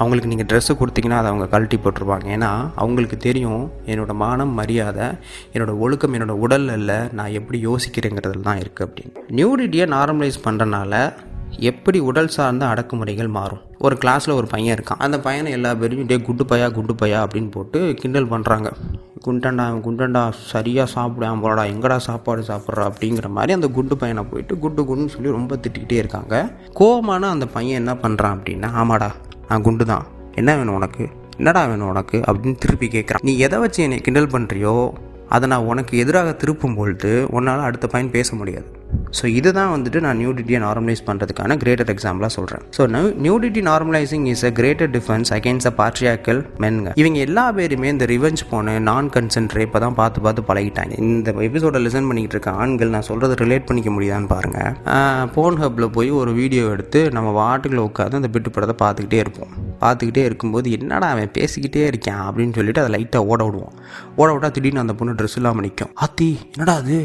அவங்களுக்கு 0.00 0.30
நீங்கள் 0.32 0.48
ட்ரெஸ்ஸு 0.50 0.72
கொடுத்தீங்கன்னா 0.80 1.18
அதை 1.20 1.28
அவங்க 1.30 1.46
கழட்டி 1.52 1.76
போட்டுருவாங்க. 1.76 2.26
ஏன்னா 2.36 2.50
அவங்களுக்கு 2.82 3.16
தெரியும் 3.26 3.62
என்னோட 3.92 4.12
மானம் 4.22 4.52
மரியாதை 4.58 5.06
என்னோட 5.54 5.72
ஒழுக்கம் 5.84 6.14
என்னோட 6.16 6.34
உடல் 6.44 6.68
இல்லை 6.78 6.98
நான் 7.18 7.34
எப்படி 7.38 7.58
யோசிக்கிறேங்கிறதுல 7.68 8.46
தான் 8.48 8.60
இருக்குது 8.64 8.86
அப்படின்னு. 8.86 9.14
நியூடிட்டியை 9.38 9.86
நார்மலைஸ் 9.96 10.38
பண்ணுறனால 10.46 10.94
எப்படி 11.68 11.98
உடல் 11.98 12.28
சார்ந்த 12.28 12.66
அடக்குமுறைகள் 12.66 13.28
மாறும்? 13.28 13.60
ஒரு 13.78 13.96
கிளாஸில் 14.00 14.34
ஒரு 14.34 14.46
பையன் 14.46 14.78
இருக்கான். 14.78 14.98
அந்த 14.98 15.20
பையனை 15.20 15.52
எல்லா 15.52 15.74
பேரும் 15.74 16.06
டே 16.06 16.20
குண்டு 16.20 16.44
பையா 16.44 16.72
குண்டு 16.72 16.94
பையா? 16.94 17.18
அப்படின்னு 17.24 17.50
போட்டு 17.50 17.94
கிண்டல் 18.00 18.26
பண்ணுறாங்க 18.26 18.72
குண்டண்டா 19.26 19.64
குண்டண்டா 19.86 20.30
சரியாக 20.30 20.90
சாப்பிடாம 20.94 21.40
போடா 21.40 21.62
எங்கடா 21.62 21.96
சாப்பாடு 21.96 22.42
சாப்பிட்றா 22.42 22.90
அப்படிங்கிற 22.90 23.28
மாதிரி 23.28 23.52
அந்த 23.52 23.68
குண்டு 23.68 23.96
பையனை 23.96 24.22
போயிட்டு 24.22 24.58
குண்டு 24.58 24.82
குண்டுன்னு 24.82 25.06
சொல்லி 25.06 25.30
ரொம்ப 25.30 25.56
திட்டிக்கிட்டே 25.56 25.92
இருக்காங்க. 25.92 26.52
கோவமான 26.80 27.30
அந்த 27.30 27.46
பையன் 27.46 27.86
என்ன 27.86 27.94
பண்ணுறான் 27.94 28.38
அப்படின்னா 28.38 28.70
ஆமாடா 28.82 29.10
நான் 29.48 29.62
குண்டு 29.62 29.84
தான். 29.84 30.06
என்ன 30.34 30.56
வேணும் 30.56 30.74
உனக்கு? 30.74 31.08
என்னடா 31.36 31.66
வேணும் 31.66 31.88
உனக்கு? 31.88 32.18
அப்படின்னு 32.18 32.58
திருப்பி 32.58 32.86
கேட்குறான் 32.86 33.22
நீ 33.22 33.38
எதை 33.38 33.58
வச்சு 33.58 33.82
என்னை 33.82 33.98
கிண்டல் 33.98 34.26
பண்ணுறியோ 34.26 34.92
அதை 35.28 35.48
நான் 35.48 35.64
உனக்கு 35.64 35.98
எதிராக 35.98 36.36
திருப்பும் 36.44 36.76
பொழுது 36.76 37.26
உன்னால் 37.30 37.60
அடுத்த 37.60 37.86
பையன் 37.86 38.10
பேச 38.10 38.36
முடியாது. 38.36 38.78
ஸோ 39.18 39.24
இதுதான் 39.38 39.72
வந்துட்டு 39.74 40.00
நான் 40.06 40.18
நியூடிட்டியை 40.22 40.60
நார்மலைஸ் 40.66 41.02
பண்ணுறதுக்கான 41.08 41.56
கிரேட்டர் 41.62 41.92
எக்ஸாம்பிளாக 41.94 42.32
சொல்கிறேன் 42.36 42.62
so 42.76 42.82
nudity 43.26 43.60
normalising 43.70 44.26
is 44.32 44.44
a 44.48 44.52
greater 44.58 44.90
defence 44.96 45.30
against 45.38 45.68
a 45.70 45.74
patriarchal 45.80 46.40
மென்ங்க 46.64 46.92
இவங்க 47.02 47.18
எல்லா 47.26 47.44
பேருமே 47.58 47.88
இந்த 47.94 48.06
ரிவெஞ்ச் 48.14 48.42
போன 48.52 48.76
நான் 48.90 49.10
கன்சென்ட் 49.16 49.54
ரேப்பை 49.58 49.80
தான் 49.84 49.96
பார்த்து 50.00 50.24
பார்த்து 50.26 50.42
பழகிட்டாங்க. 50.50 50.94
இந்த 51.04 51.34
எபிசோட 51.48 51.78
லிசன் 51.86 52.08
பண்ணிக்கிட்டு 52.08 52.36
இருக்க 52.36 52.52
ஆண்கள் 52.62 52.94
நான் 52.94 53.08
சொல்கிறத 53.10 53.36
ரிலேட் 53.44 53.66
பண்ணிக்க 53.68 53.90
முடியுதான்னு 53.96 54.30
பாருங்கள் 54.34 55.28
போன் 55.36 55.58
ஹப்பில் 55.62 55.88
போய் 55.96 56.10
ஒரு 56.20 56.32
வீடியோ 56.40 56.64
எடுத்து 56.74 57.02
நம்ம 57.16 57.28
வாட்டுக்குள்ள 57.40 57.82
உட்காந்து 57.90 58.20
அந்த 58.20 58.30
பிட்டு 58.34 58.50
படத்தை 58.56 58.76
பார்த்துக்கிட்டே 58.84 59.20
இருப்போம். 59.24 59.52
பார்த்துக்கிட்டே 59.82 60.24
இருக்கும்போது 60.28 60.70
என்னடா 60.78 61.06
அவன் 61.14 61.34
பேசிக்கிட்டே 61.38 61.84
இருக்கான்? 61.90 62.24
அப்படின்னு 62.28 62.56
சொல்லிட்டு 62.58 62.82
அதை 62.82 62.90
லைட்டாக 62.96 63.30
ஓட 63.32 63.40
விடுவோம். 63.46 63.74
ஓட 64.20 64.28
விட்டா 64.34 64.50
திடீர்னு 64.56 64.84
அந்த 64.84 64.94
பொண்ணு 65.00 65.18
ட்ரெஸ் 65.20 65.38
இல்லாமல் 65.40 65.66
நிற்கும் 65.66 65.94
ஆத்தி 66.06 66.28
என்னடா 66.54 66.76
அது? 66.82 66.98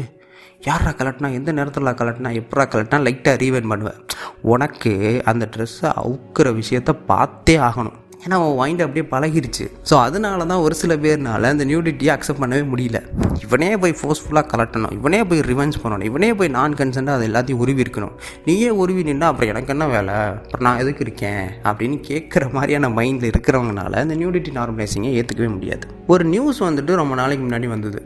யாரா 0.66 0.90
கலட்டினா 0.90 1.32
எந்த 1.32 1.52
நேரத்தில் 1.52 1.84
கலட்டினா 1.84 2.30
எப்படா 2.40 2.64
கலட்டினா 2.70 2.98
லைட்டாக 3.06 3.34
ரீவைன் 3.42 3.68
பண்ணுவேன் 3.68 4.00
உனக்கு 4.42 5.22
அந்த 5.24 5.48
ட்ரெஸ்ஸை 5.56 5.90
அவுக்கிற 6.02 6.48
விஷயத்த 6.60 6.92
பார்த்தே 7.06 7.56
ஆகணும். 7.56 7.96
ஏன்னா 8.24 8.36
அவன் 8.38 8.54
மைண்ட் 8.54 8.82
அப்படியே 8.82 9.04
பழகிருச்சு. 9.10 9.64
ஸோ 9.90 9.94
அதனால 9.94 10.44
தான் 10.44 10.58
ஒரு 10.58 10.74
சில 10.74 10.96
பேர்னால 10.96 11.42
அந்த 11.42 11.64
நியூடிட்டியை 11.64 12.10
அக்செப்ட் 12.14 12.40
பண்ணவே 12.40 12.64
முடியல. 12.72 13.00
இவனே 13.42 13.76
போய் 13.76 13.94
ஃபோர்ஸ்ஃபுல்லாக 14.02 14.50
கலட்டணும். 14.52 14.92
இவனே 14.92 15.24
போய் 15.24 15.40
ரிவெஞ்ச் 15.40 15.78
பண்ணணும். 15.82 16.04
இவனே 16.04 16.34
போய் 16.34 16.48
நான் 16.48 16.74
கன்சென்ட்டாக 16.74 17.18
அது 17.18 17.28
எல்லாத்தையும் 17.28 17.62
உருவி 17.64 17.82
இருக்கணும். 17.82 18.14
நீயே 18.44 18.70
உருவி 18.70 19.02
நின்னா 19.02 19.20
அப்புறம் 19.20 19.50
எனக்கு 19.50 19.68
என்ன 19.68 19.86
வேலை? 19.86 20.14
அப்புறம் 20.14 20.66
நான் 20.68 20.78
எதுக்கு 20.78 21.00
இருக்கேன்? 21.00 21.48
அப்படின்னு 21.64 21.98
கேட்குற 22.08 22.52
மாதிரியான 22.52 22.88
மைண்டில் 22.88 23.30
இருக்கிறவங்கனால 23.32 24.02
இந்த 24.02 24.14
நியூடிட்டி 24.14 24.52
நார்மலைசிங்கை 24.60 25.12
ஏற்றுக்கவே 25.20 25.48
முடியாது. 25.48 25.86
ஒரு 26.06 26.24
நியூஸ் 26.24 26.64
வந்துட்டு 26.64 26.94
ரொம்ப 26.94 27.14
நாளைக்கு 27.14 27.46
முன்னாடி 27.46 27.68
வந்தது. 27.68 28.02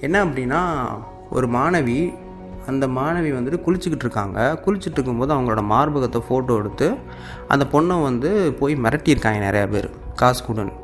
என்ன 0.00 0.24
அப்படின்னா 0.24 0.62
ஒரு 1.36 1.46
மாணவி 1.56 1.98
அந்த 2.70 2.84
மாணவி 2.98 3.30
வந்துட்டு 3.36 3.58
குளிச்சுக்கிட்டு 3.64 4.06
இருக்காங்க. 4.06 4.38
குளிச்சுட்டு 4.64 4.98
இருக்கும்போது 4.98 5.32
அவங்களோட 5.34 5.62
மார்பகத்தை 5.72 6.20
ஃபோட்டோ 6.28 6.54
எடுத்து 6.60 6.86
அந்த 7.52 7.64
பொண்ணை 7.72 7.96
வந்து 8.08 8.30
போய் 8.60 8.74
மிரட்டியிருக்காங்க 8.84 9.40
நிறையா 9.48 9.66
பேர் 9.74 9.88
காசு 10.20 10.40
கொடுன்னு. 10.46 10.74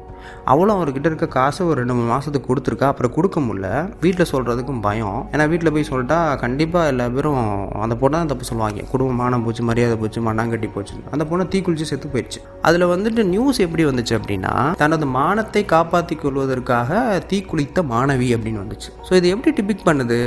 அவளும் 0.55 0.77
அவர்கிட்ட 0.77 1.07
இருக்க 1.13 1.29
காசை 1.39 1.67
ஒரு 1.71 1.79
ரெண்டு 1.83 1.97
மூணு 1.99 2.11
மாதத்துக்கு 2.13 2.51
கொடுத்துருக்கா. 2.51 2.91
அப்புறம் 2.93 3.15
கொடுக்க 3.19 3.41
முடியல. 3.47 3.71
வீட்டில் 4.05 4.31
சொல்கிறதுக்கும் 4.33 4.85
பயம். 4.89 5.19
ஏன்னா 5.33 5.47
வீட்டில் 5.55 5.75
போய் 5.77 5.91
சொல்லிட்டா 5.93 6.21
கண்டிப்பாக 6.45 6.93
எல்லா 6.95 7.09
பேரும் 7.17 7.43
அந்த 7.87 7.97
பொண்ணை 8.03 8.17
தான் 8.21 8.33
தப்பு 8.35 8.51
சொல்லுவாங்க. 8.53 8.89
குடும்பமான 8.93 9.29
மானம் 9.31 9.45
போச்சு 9.47 9.63
மரியாதை 9.69 9.97
போச்சு 10.03 10.21
மண்ணாங்கட்டி 10.27 10.69
போச்சு. 10.75 10.95
அந்த 11.15 11.25
பொண்ணை 11.31 11.45
தீக்குளிச்சு 11.53 11.87
செத்து 11.91 12.09
போயிடுச்சு 12.13 12.41
அதில் 12.69 12.85
வந்துட்டு 12.93 13.23
நியூஸ் 13.33 13.59
எப்படி 13.65 13.85
வந்துச்சு 13.89 14.15
அப்படின்னா 14.19 14.53
தனது 14.83 15.07
மானத்தை 15.17 15.63
காப்பாற்றிக் 15.75 16.23
கொள்வதற்காக 16.23 17.01
தீக்குளித்த 17.31 17.83
மாணவி 17.95 18.29
அப்படின்னு 18.37 18.63
வந்துச்சு. 18.65 18.91
ஸோ 19.09 19.13
இது 19.21 19.29
எப்படி 19.35 19.53
டிபிக் 19.59 19.89
பண்ணுது? 19.89 20.19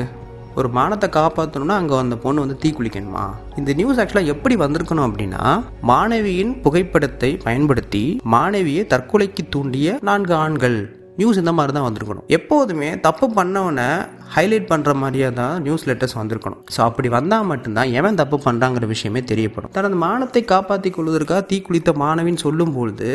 ஒரு 0.59 0.69
மானத்தை 0.77 1.07
காப்பாற்றணும்னா 1.17 1.75
அங்கே 1.81 1.95
அந்த 2.01 2.15
பொண்ணு 2.23 2.43
வந்து 2.43 2.57
தீ 2.63 2.69
குளிக்கணுமா? 2.77 3.23
இந்த 3.59 3.71
நியூஸ் 3.79 3.99
ஆக்சுவலாக 4.01 4.33
எப்படி 4.33 4.55
வந்திருக்கணும் 4.63 5.05
அப்படின்னா 5.07 5.43
மாணவியின் 5.91 6.51
புகைப்படத்தை 6.65 7.31
பயன்படுத்தி 7.45 8.03
மாணவியை 8.33 8.83
தற்கொலைக்கு 8.93 9.45
தூண்டிய 9.55 9.95
நான்கு 10.09 10.35
ஆண்கள். 10.43 10.77
நியூஸ் 11.21 11.39
இந்த 11.41 11.51
மாதிரி 11.55 11.73
தான் 11.77 11.87
வந்திருக்கணும். 11.87 12.27
எப்போதுமே 12.37 12.87
தப்பு 13.07 13.25
பண்ணவனை 13.37 13.87
ஹைலைட் 14.35 14.69
பண்ணுற 14.71 14.93
மாதிரியே 15.01 15.27
தான் 15.39 15.55
நியூஸ் 15.65 15.87
லெட்டர்ஸ் 15.89 16.17
வந்திருக்கணும். 16.19 16.61
ஸோ 16.75 16.79
அப்படி 16.89 17.09
வந்தால் 17.17 17.49
மட்டும்தான் 17.51 17.91
எவன் 17.99 18.19
தப்பு 18.21 18.37
பண்ணுறாங்கிற 18.45 18.87
விஷயமே 18.93 19.21
தெரியப்படும். 19.31 19.73
தனது 19.77 19.97
மானத்தை 20.05 20.43
காப்பாற்றி 20.53 20.91
கொள்வதற்காக 20.95 21.43
தீக்குளித்த 21.51 21.93
மாணவின்னு 22.03 22.45
சொல்லும்பொழுது 22.45 23.09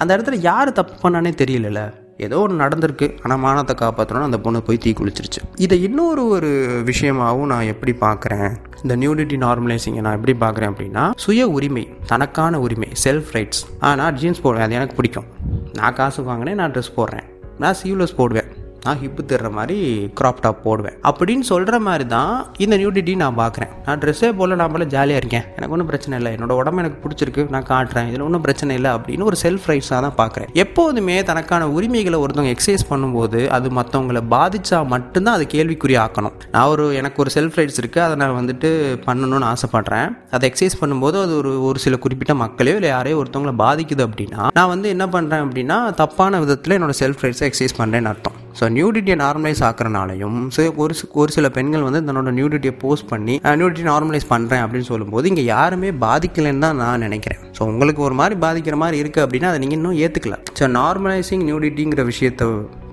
அந்த 0.00 0.10
இடத்துல 0.16 0.38
யார் 0.50 0.78
தப்பு 0.80 0.96
பண்ணானே 1.04 1.32
தெரியலல்ல. 1.42 1.82
ஏதோ 2.16 2.38
ஒன்று 2.38 2.64
நடந்திருக்கு. 2.64 3.18
ஆனால் 3.22 3.38
மானத்தை 3.38 3.76
காப்பாற்றணும் 3.80 4.28
அந்த 4.28 4.38
பொண்ணு 4.38 4.62
போய் 4.62 4.78
தீ 4.78 4.92
குளிச்சிருச்சு. 4.92 5.40
இதை 5.56 5.82
இன்னொரு 5.82 6.28
ஒரு 6.28 6.50
விஷயமாகவும் 6.86 7.50
நான் 7.52 7.70
எப்படி 7.72 7.92
பார்க்குறேன்? 7.92 8.56
இந்த 8.82 8.96
நியூடிட்டி 8.96 9.36
நார்மலைசிங்கை 9.44 10.00
நான் 10.00 10.20
எப்படி 10.20 10.34
பார்க்குறேன் 10.40 10.72
அப்படின்னா 10.72 11.10
சுய 11.16 11.48
உரிமை 11.48 11.88
தனக்கான 12.06 12.60
உரிமை 12.60 12.88
செல்ஃப் 13.04 13.30
ரைட்ஸ் 13.32 13.62
ஆ 13.82 13.94
நான் 13.94 14.16
ஜீன்ஸ் 14.16 14.40
போடுவேன் 14.40 14.66
அது 14.66 14.74
எனக்கு 14.74 14.94
பிடிக்கும். 14.94 15.24
நான் 15.72 15.94
காசு 15.94 16.22
வாங்கினேன் 16.22 16.54
நான் 16.54 16.72
ட்ரெஸ் 16.72 16.94
போடுறேன். 16.96 17.24
நான் 17.58 17.74
சீவ்லெஸ் 17.84 18.14
போடுவேன். 18.16 18.53
நான் 18.86 18.98
ஹிப்பு 19.02 19.22
தர்ற 19.28 19.48
மாதிரி 19.58 19.76
க்ராப் 20.20 20.40
டாப் 20.44 20.62
போடுவேன். 20.64 20.96
அப்படின்னு 21.08 21.44
சொல்கிற 21.50 21.78
மாதிரி 21.86 22.06
தான் 22.14 22.32
இந்த 22.64 22.74
நியூடிட்டி 22.80 23.12
நான் 23.22 23.38
பார்க்குறேன் 23.38 23.70
நான் 23.86 24.00
ட்ரெஸ்ஸே 24.02 24.30
போல 24.38 24.54
நான் 24.60 24.72
போல 24.72 24.84
ஜாலியாக 24.94 25.20
இருக்கேன். 25.22 25.46
எனக்கு 25.56 25.74
ஒன்றும் 25.76 25.90
பிரச்சனை 25.90 26.14
இல்லை. 26.18 26.30
என்னோட 26.36 26.54
உடம்பு 26.60 26.82
எனக்கு 26.82 27.00
பிடிச்சிருக்கு. 27.04 27.44
நான் 27.54 27.68
காட்டுறேன். 27.72 28.08
இதில் 28.10 28.24
ஒன்றும் 28.26 28.44
பிரச்சனை 28.46 28.76
இல்லை 28.78 28.90
அப்படின்னு 28.96 29.28
ஒரு 29.30 29.38
செல்ஃப் 29.44 29.68
ரைட்ஸாக 29.70 30.00
தான் 30.06 30.16
பார்க்குறேன் 30.20 30.50
எப்போதுமே 30.64 31.16
தனக்கான 31.30 31.68
உரிமைகளை 31.76 32.18
ஒருத்தவங்க 32.24 32.52
எக்ஸசைஸ் 32.56 32.84
பண்ணும்போது 32.90 33.40
அது 33.56 33.70
மற்றவங்களை 33.78 34.22
பாதித்தா 34.34 34.80
மட்டும்தான் 34.94 35.36
அது 35.38 35.46
கேள்விக்குறி 35.54 35.96
ஆக்கணும். 36.04 36.36
நான் 36.56 36.70
ஒரு 36.74 36.86
எனக்கு 37.00 37.20
ஒரு 37.24 37.32
செல்ஃப் 37.36 37.58
ரைட்ஸ் 37.60 37.80
இருக்குது 37.82 38.04
அதை 38.06 38.16
நான் 38.24 38.38
வந்துட்டு 38.40 38.70
பண்ணணும்னு 39.08 39.50
ஆசைப்பட்றேன். 39.54 40.08
அதை 40.30 40.52
எக்ஸசைஸ் 40.52 40.80
பண்ணும்போது 40.82 41.18
அது 41.24 41.34
ஒரு 41.42 41.52
ஒரு 41.70 41.78
சில 41.86 41.96
குறிப்பிட்ட 42.06 42.34
மக்களையோ 42.44 42.78
இல்லை 42.80 42.92
யாரையோ 42.96 43.22
ஒருத்தவங்களை 43.22 43.56
பாதிக்குது 43.64 44.06
அப்படின்னா 44.08 44.46
நான் 44.60 44.72
வந்து 44.74 44.88
என்ன 44.96 45.06
பண்ணுறேன் 45.16 45.44
அப்படின்னா 45.46 45.78
தப்பான 46.02 46.40
விதத்தில் 46.44 46.78
என்னோட 46.78 46.96
செல்ஃப் 47.02 47.22
ரைட்ஸை 47.26 47.46
எக்ஸசைஸ் 47.50 47.80
பண்ணுறேன்னு 47.82 48.12
அர்த்தம். 48.14 48.38
ஸோ 48.60 48.64
நியூடிட்டியை 48.68 49.16
நார்மலைஸ் 49.18 49.60
ஆக்குறனாலையும் 49.60 50.50
ஒரு 50.76 50.94
ஒரு 51.12 51.32
சில 51.32 51.48
பெண்கள் 51.48 51.82
வந்து 51.82 52.12
தன்னோட 52.12 52.32
நியூடிட்டியை 52.34 52.78
போஸ்ட் 52.78 53.08
பண்ணி 53.08 53.40
நியூடிட்டி 53.44 53.84
நார்மலைஸ் 53.84 54.30
பண்ணுறேன் 54.30 54.62
அப்படின்னு 54.64 54.80
சொல்லும்போது 54.80 55.28
இங்கே 55.28 55.44
யாருமே 55.44 55.90
பாதிக்கலைன்னு 55.90 56.58
தான் 56.58 56.76
நான் 56.76 56.98
நினைக்கிறேன். 56.98 57.38
ஸோ 57.58 57.62
உங்களுக்கு 57.62 58.02
ஒரு 58.02 58.14
மாதிரி 58.14 58.40
பாதிக்கிற 58.40 58.76
மாதிரி 58.76 59.02
இருக்குது 59.02 59.26
அப்படின்னா 59.26 59.44
அதை 59.44 59.58
நீங்கள் 59.58 59.78
இன்னும் 59.78 59.96
ஏற்றுக்கல 59.96 60.38
ஸோ 60.58 60.66
நார்மலைசிங் 60.66 61.44
நியூடிட்டிங்கிற 61.44 62.04
விஷயத்தை 62.04 62.46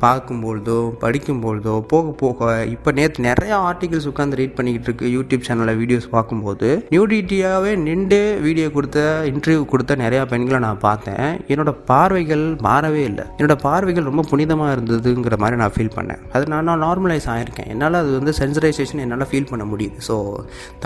பார்க்கும்பொழுதோ 0.04 0.78
படிக்கும்பொழுதோ 1.04 1.76
போக 1.92 2.12
போக 2.22 2.50
இப்போ 2.76 2.90
நேற்று 3.00 3.26
நிறைய 3.28 3.54
ஆர்டிகல்ஸ் 3.70 4.08
உட்காந்து 4.12 4.40
ரீட் 4.40 4.56
பண்ணிக்கிட்டு 4.58 4.88
இருக்கு 4.90 5.12
யூடியூப் 5.16 5.46
சேனலில் 5.48 5.80
வீடியோஸ் 5.82 6.08
பார்க்கும்போது 6.16 6.70
நியூடிட்டியாகவே 6.94 7.74
நின்று 7.88 8.22
வீடியோ 8.46 8.68
கொடுத்த 8.78 9.00
இன்டர்வியூ 9.32 9.62
கொடுத்த 9.74 9.96
நிறையா 10.04 10.24
பெண்களை 10.34 10.60
நான் 10.66 10.82
பார்த்தேன். 10.88 11.28
என்னோட 11.52 11.74
பார்வைகள் 11.92 12.46
மாறவே 12.68 13.04
இல்லை. 13.12 13.26
என்னோட 13.38 13.56
பார்வைகள் 13.68 14.10
ரொம்ப 14.10 14.26
புனிதமாக 14.32 14.76
இருந்ததுங்கிற 14.76 15.38
மாதிரி 15.44 15.60
நான் 15.64 15.76
ஃபீல் 15.76 15.94
பண்ணேன். 15.98 16.22
அது 16.36 16.50
நான் 16.54 16.68
நான் 16.70 16.84
நார்மலைஸ் 16.88 17.28
ஆகிருக்கேன் 17.36 17.70
என்னால் 17.74 18.00
அது 18.02 18.12
வந்து 18.20 18.34
சென்சரைசேஷன் 18.42 19.04
என்னால் 19.06 19.30
ஃபீல் 19.32 19.50
பண்ண 19.52 19.66
முடியுது. 19.74 19.98
ஸோ 20.10 20.18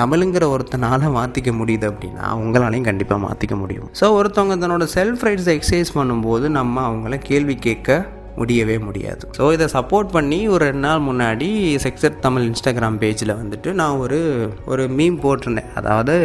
தமிழுங்கிற 0.01 0.47
ஒருத்தனால 0.56 1.12
மாற்றிக்க 1.17 1.54
முடியுது 1.62 1.88
அப்படின்னா 1.91 2.28
உங்களாலையும் 2.43 2.89
கண்டிப்பாக 2.89 3.21
மாற்றிக்க 3.28 3.58
முடியும். 3.63 3.89
ஸோ 4.01 4.12
ஒருத்தவங்க 4.19 4.58
தன்னோட 4.65 4.88
செல்ஃப் 4.97 5.25
ரைட்ஸை 5.30 5.56
எக்ஸசைஸ் 5.60 5.95
பண்ணும்போது 5.99 6.45
நம்ம 6.60 6.84
அவங்கள 6.89 7.17
கேள்வி 7.32 7.58
கேட்க 7.67 7.97
முடியவே 8.39 8.78
முடியாது. 8.88 9.24
ஸோ 9.38 9.43
இதை 9.56 9.67
சப்போர்ட் 9.76 10.10
பண்ணி 10.15 10.39
ஒரு 10.54 10.62
ரெண்டு 10.69 10.84
நாள் 10.88 11.06
முன்னாடி 11.10 11.50
செக்ஸட் 11.86 12.17
தமிழ் 12.26 12.48
இன்ஸ்டாகிராம் 12.50 13.00
பேஜில் 13.04 13.38
வந்துட்டு 13.41 13.71
நான் 13.82 14.02
ஒரு 14.06 14.19
ஒரு 14.71 14.86
மீம் 14.98 15.19
போட்டிருந்தேன். 15.26 15.71
அதாவது 15.82 16.15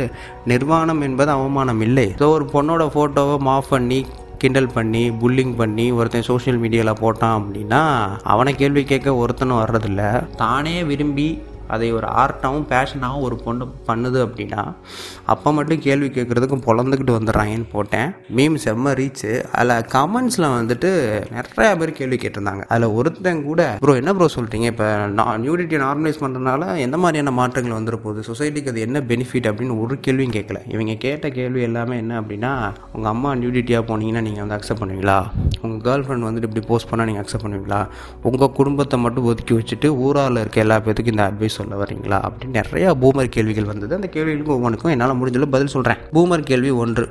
நிர்வாணம் 0.53 1.05
என்பது 1.09 1.33
அவமானம் 1.37 1.85
இல்லை. 1.89 2.09
ஸோ 2.23 2.29
ஒரு 2.37 2.47
பொண்ணோட 2.55 2.87
ஃபோட்டோவை 2.97 3.37
மாஃப் 3.51 3.73
பண்ணி 3.75 4.01
கிண்டல் 4.43 4.75
பண்ணி 4.77 5.05
புல்லிங் 5.23 5.55
பண்ணி 5.57 5.87
ஒருத்தன் 5.99 6.29
சோஷியல் 6.29 6.61
மீடியாவில் 6.63 7.01
போட்டான் 7.03 7.39
அப்படின்னா 7.39 7.83
அவனை 8.35 8.53
கேள்வி 8.63 8.83
கேட்க 8.93 9.15
ஒருத்தனும் 9.23 9.61
வர்றதில்ல. 9.63 10.03
தானே 10.43 10.77
விரும்பி 10.91 11.29
அதை 11.75 11.89
ஒரு 11.97 12.07
ஆர்ட்டாகவும் 12.21 12.65
பேஷனாகவும் 12.71 13.25
ஒரு 13.27 13.37
பொண்ணு 13.45 13.65
பண்ணுது 13.89 14.19
அப்படின்னா 14.27 14.63
அப்போ 15.35 15.49
மட்டும் 15.57 15.81
கேள்வி 15.87 16.09
கேட்குறதுக்கும் 16.15 16.63
பொழந்துக்கிட்டு 16.67 17.17
வந்துடுறாங்கன்னு 17.17 17.67
போட்டேன். 17.75 18.09
மீம் 18.37 18.57
செம்ம 18.65 18.95
ரீச்சு 19.01 19.31
அதில் 19.59 19.75
கமெண்ட்ஸில் 19.95 20.47
வந்துட்டு 20.57 20.91
நிறையா 21.35 21.73
பேர் 21.81 21.93
கேள்வி 21.99 22.19
கேட்டிருந்தாங்க. 22.23 22.63
அதில் 22.73 22.95
ஒருத்தன் 22.99 23.43
கூட 23.49 23.61
ப்ரோ 23.83 23.95
என்ன 24.01 24.15
ப்ரோ 24.19 24.29
சொல்கிறீங்க 24.37 24.69
இப்போ 24.73 24.89
நான் 25.19 25.43
நியூடிட்டியை 25.45 25.81
நார்மலைஸ் 25.87 26.21
பண்ணுறதுனால 26.25 26.63
எந்த 26.87 26.97
மாதிரியான 27.03 27.35
மாற்றங்கள் 27.41 27.77
வந்துட 27.79 27.99
போகுது? 28.05 28.25
சொசைட்டிக்கு 28.31 28.73
அது 28.73 28.81
என்ன 28.87 29.03
பெனிஃபிட் 29.13 29.49
அப்படின்னு 29.51 29.77
ஒரு 29.85 29.97
கேள்வியும் 30.07 30.35
கேட்கல 30.39 30.61
இவங்க 30.75 30.97
கேட்ட 31.07 31.29
கேள்வி 31.39 31.63
எல்லாமே 31.69 31.99
என்ன 32.03 32.17
அப்படின்னா 32.23 32.53
உங்கள் 32.97 33.13
அம்மா 33.15 33.33
நியூடிட்டியாக 33.43 33.85
போனீங்கன்னா 33.91 34.25
நீங்கள் 34.29 34.45
வந்து 34.45 34.57
அக்செப்ட் 34.59 34.83
பண்ணுவீங்களா? 34.83 35.19
உங்கள் 35.65 35.83
கேர்ள் 35.87 36.05
ஃப்ரெண்ட் 36.07 36.29
வந்துட்டு 36.29 36.51
இப்படி 36.51 36.65
போஸ்ட் 36.73 36.91
பண்ணால் 36.91 37.11
நீங்கள் 37.11 37.25
அக்செப்ட் 37.25 37.47
பண்ணுவீங்களா? 37.47 37.81
உங்கள் 38.31 38.53
குடும்பத்தை 38.59 38.99
மட்டும் 39.05 39.29
ஒதுக்கி 39.31 39.55
வச்சுட்டு 39.59 39.91
ஊரால் 40.07 40.43
இருக்க 40.43 40.65
எல்லா 40.67 40.79
பேத்துக்கும் 40.85 41.17
இந்த 41.17 41.27
அட்வைஸ் 41.31 41.59
சொல்ல 41.61 41.75
வரீங்களா 41.85 42.21
அப்படின்னு 42.27 42.59
நிறையா 42.61 42.91
பூமர் 43.05 43.33
கேள்விகள் 43.37 43.71
வந்தது. 43.73 43.93
அந்த 44.01 44.11
கேள்விகளுக்கும் 44.17 44.57
ஒவ்வொன்றுக்கும் 44.59 44.93
என்னால் 44.97 45.19
முடிஞ்சளவு 45.21 45.57
பதில் 45.57 45.75
சொல்கிறேன் 45.77 46.03
பூமர் 46.17 46.49
கேள்வி 46.53 46.73
ஒன்று. 46.85 47.07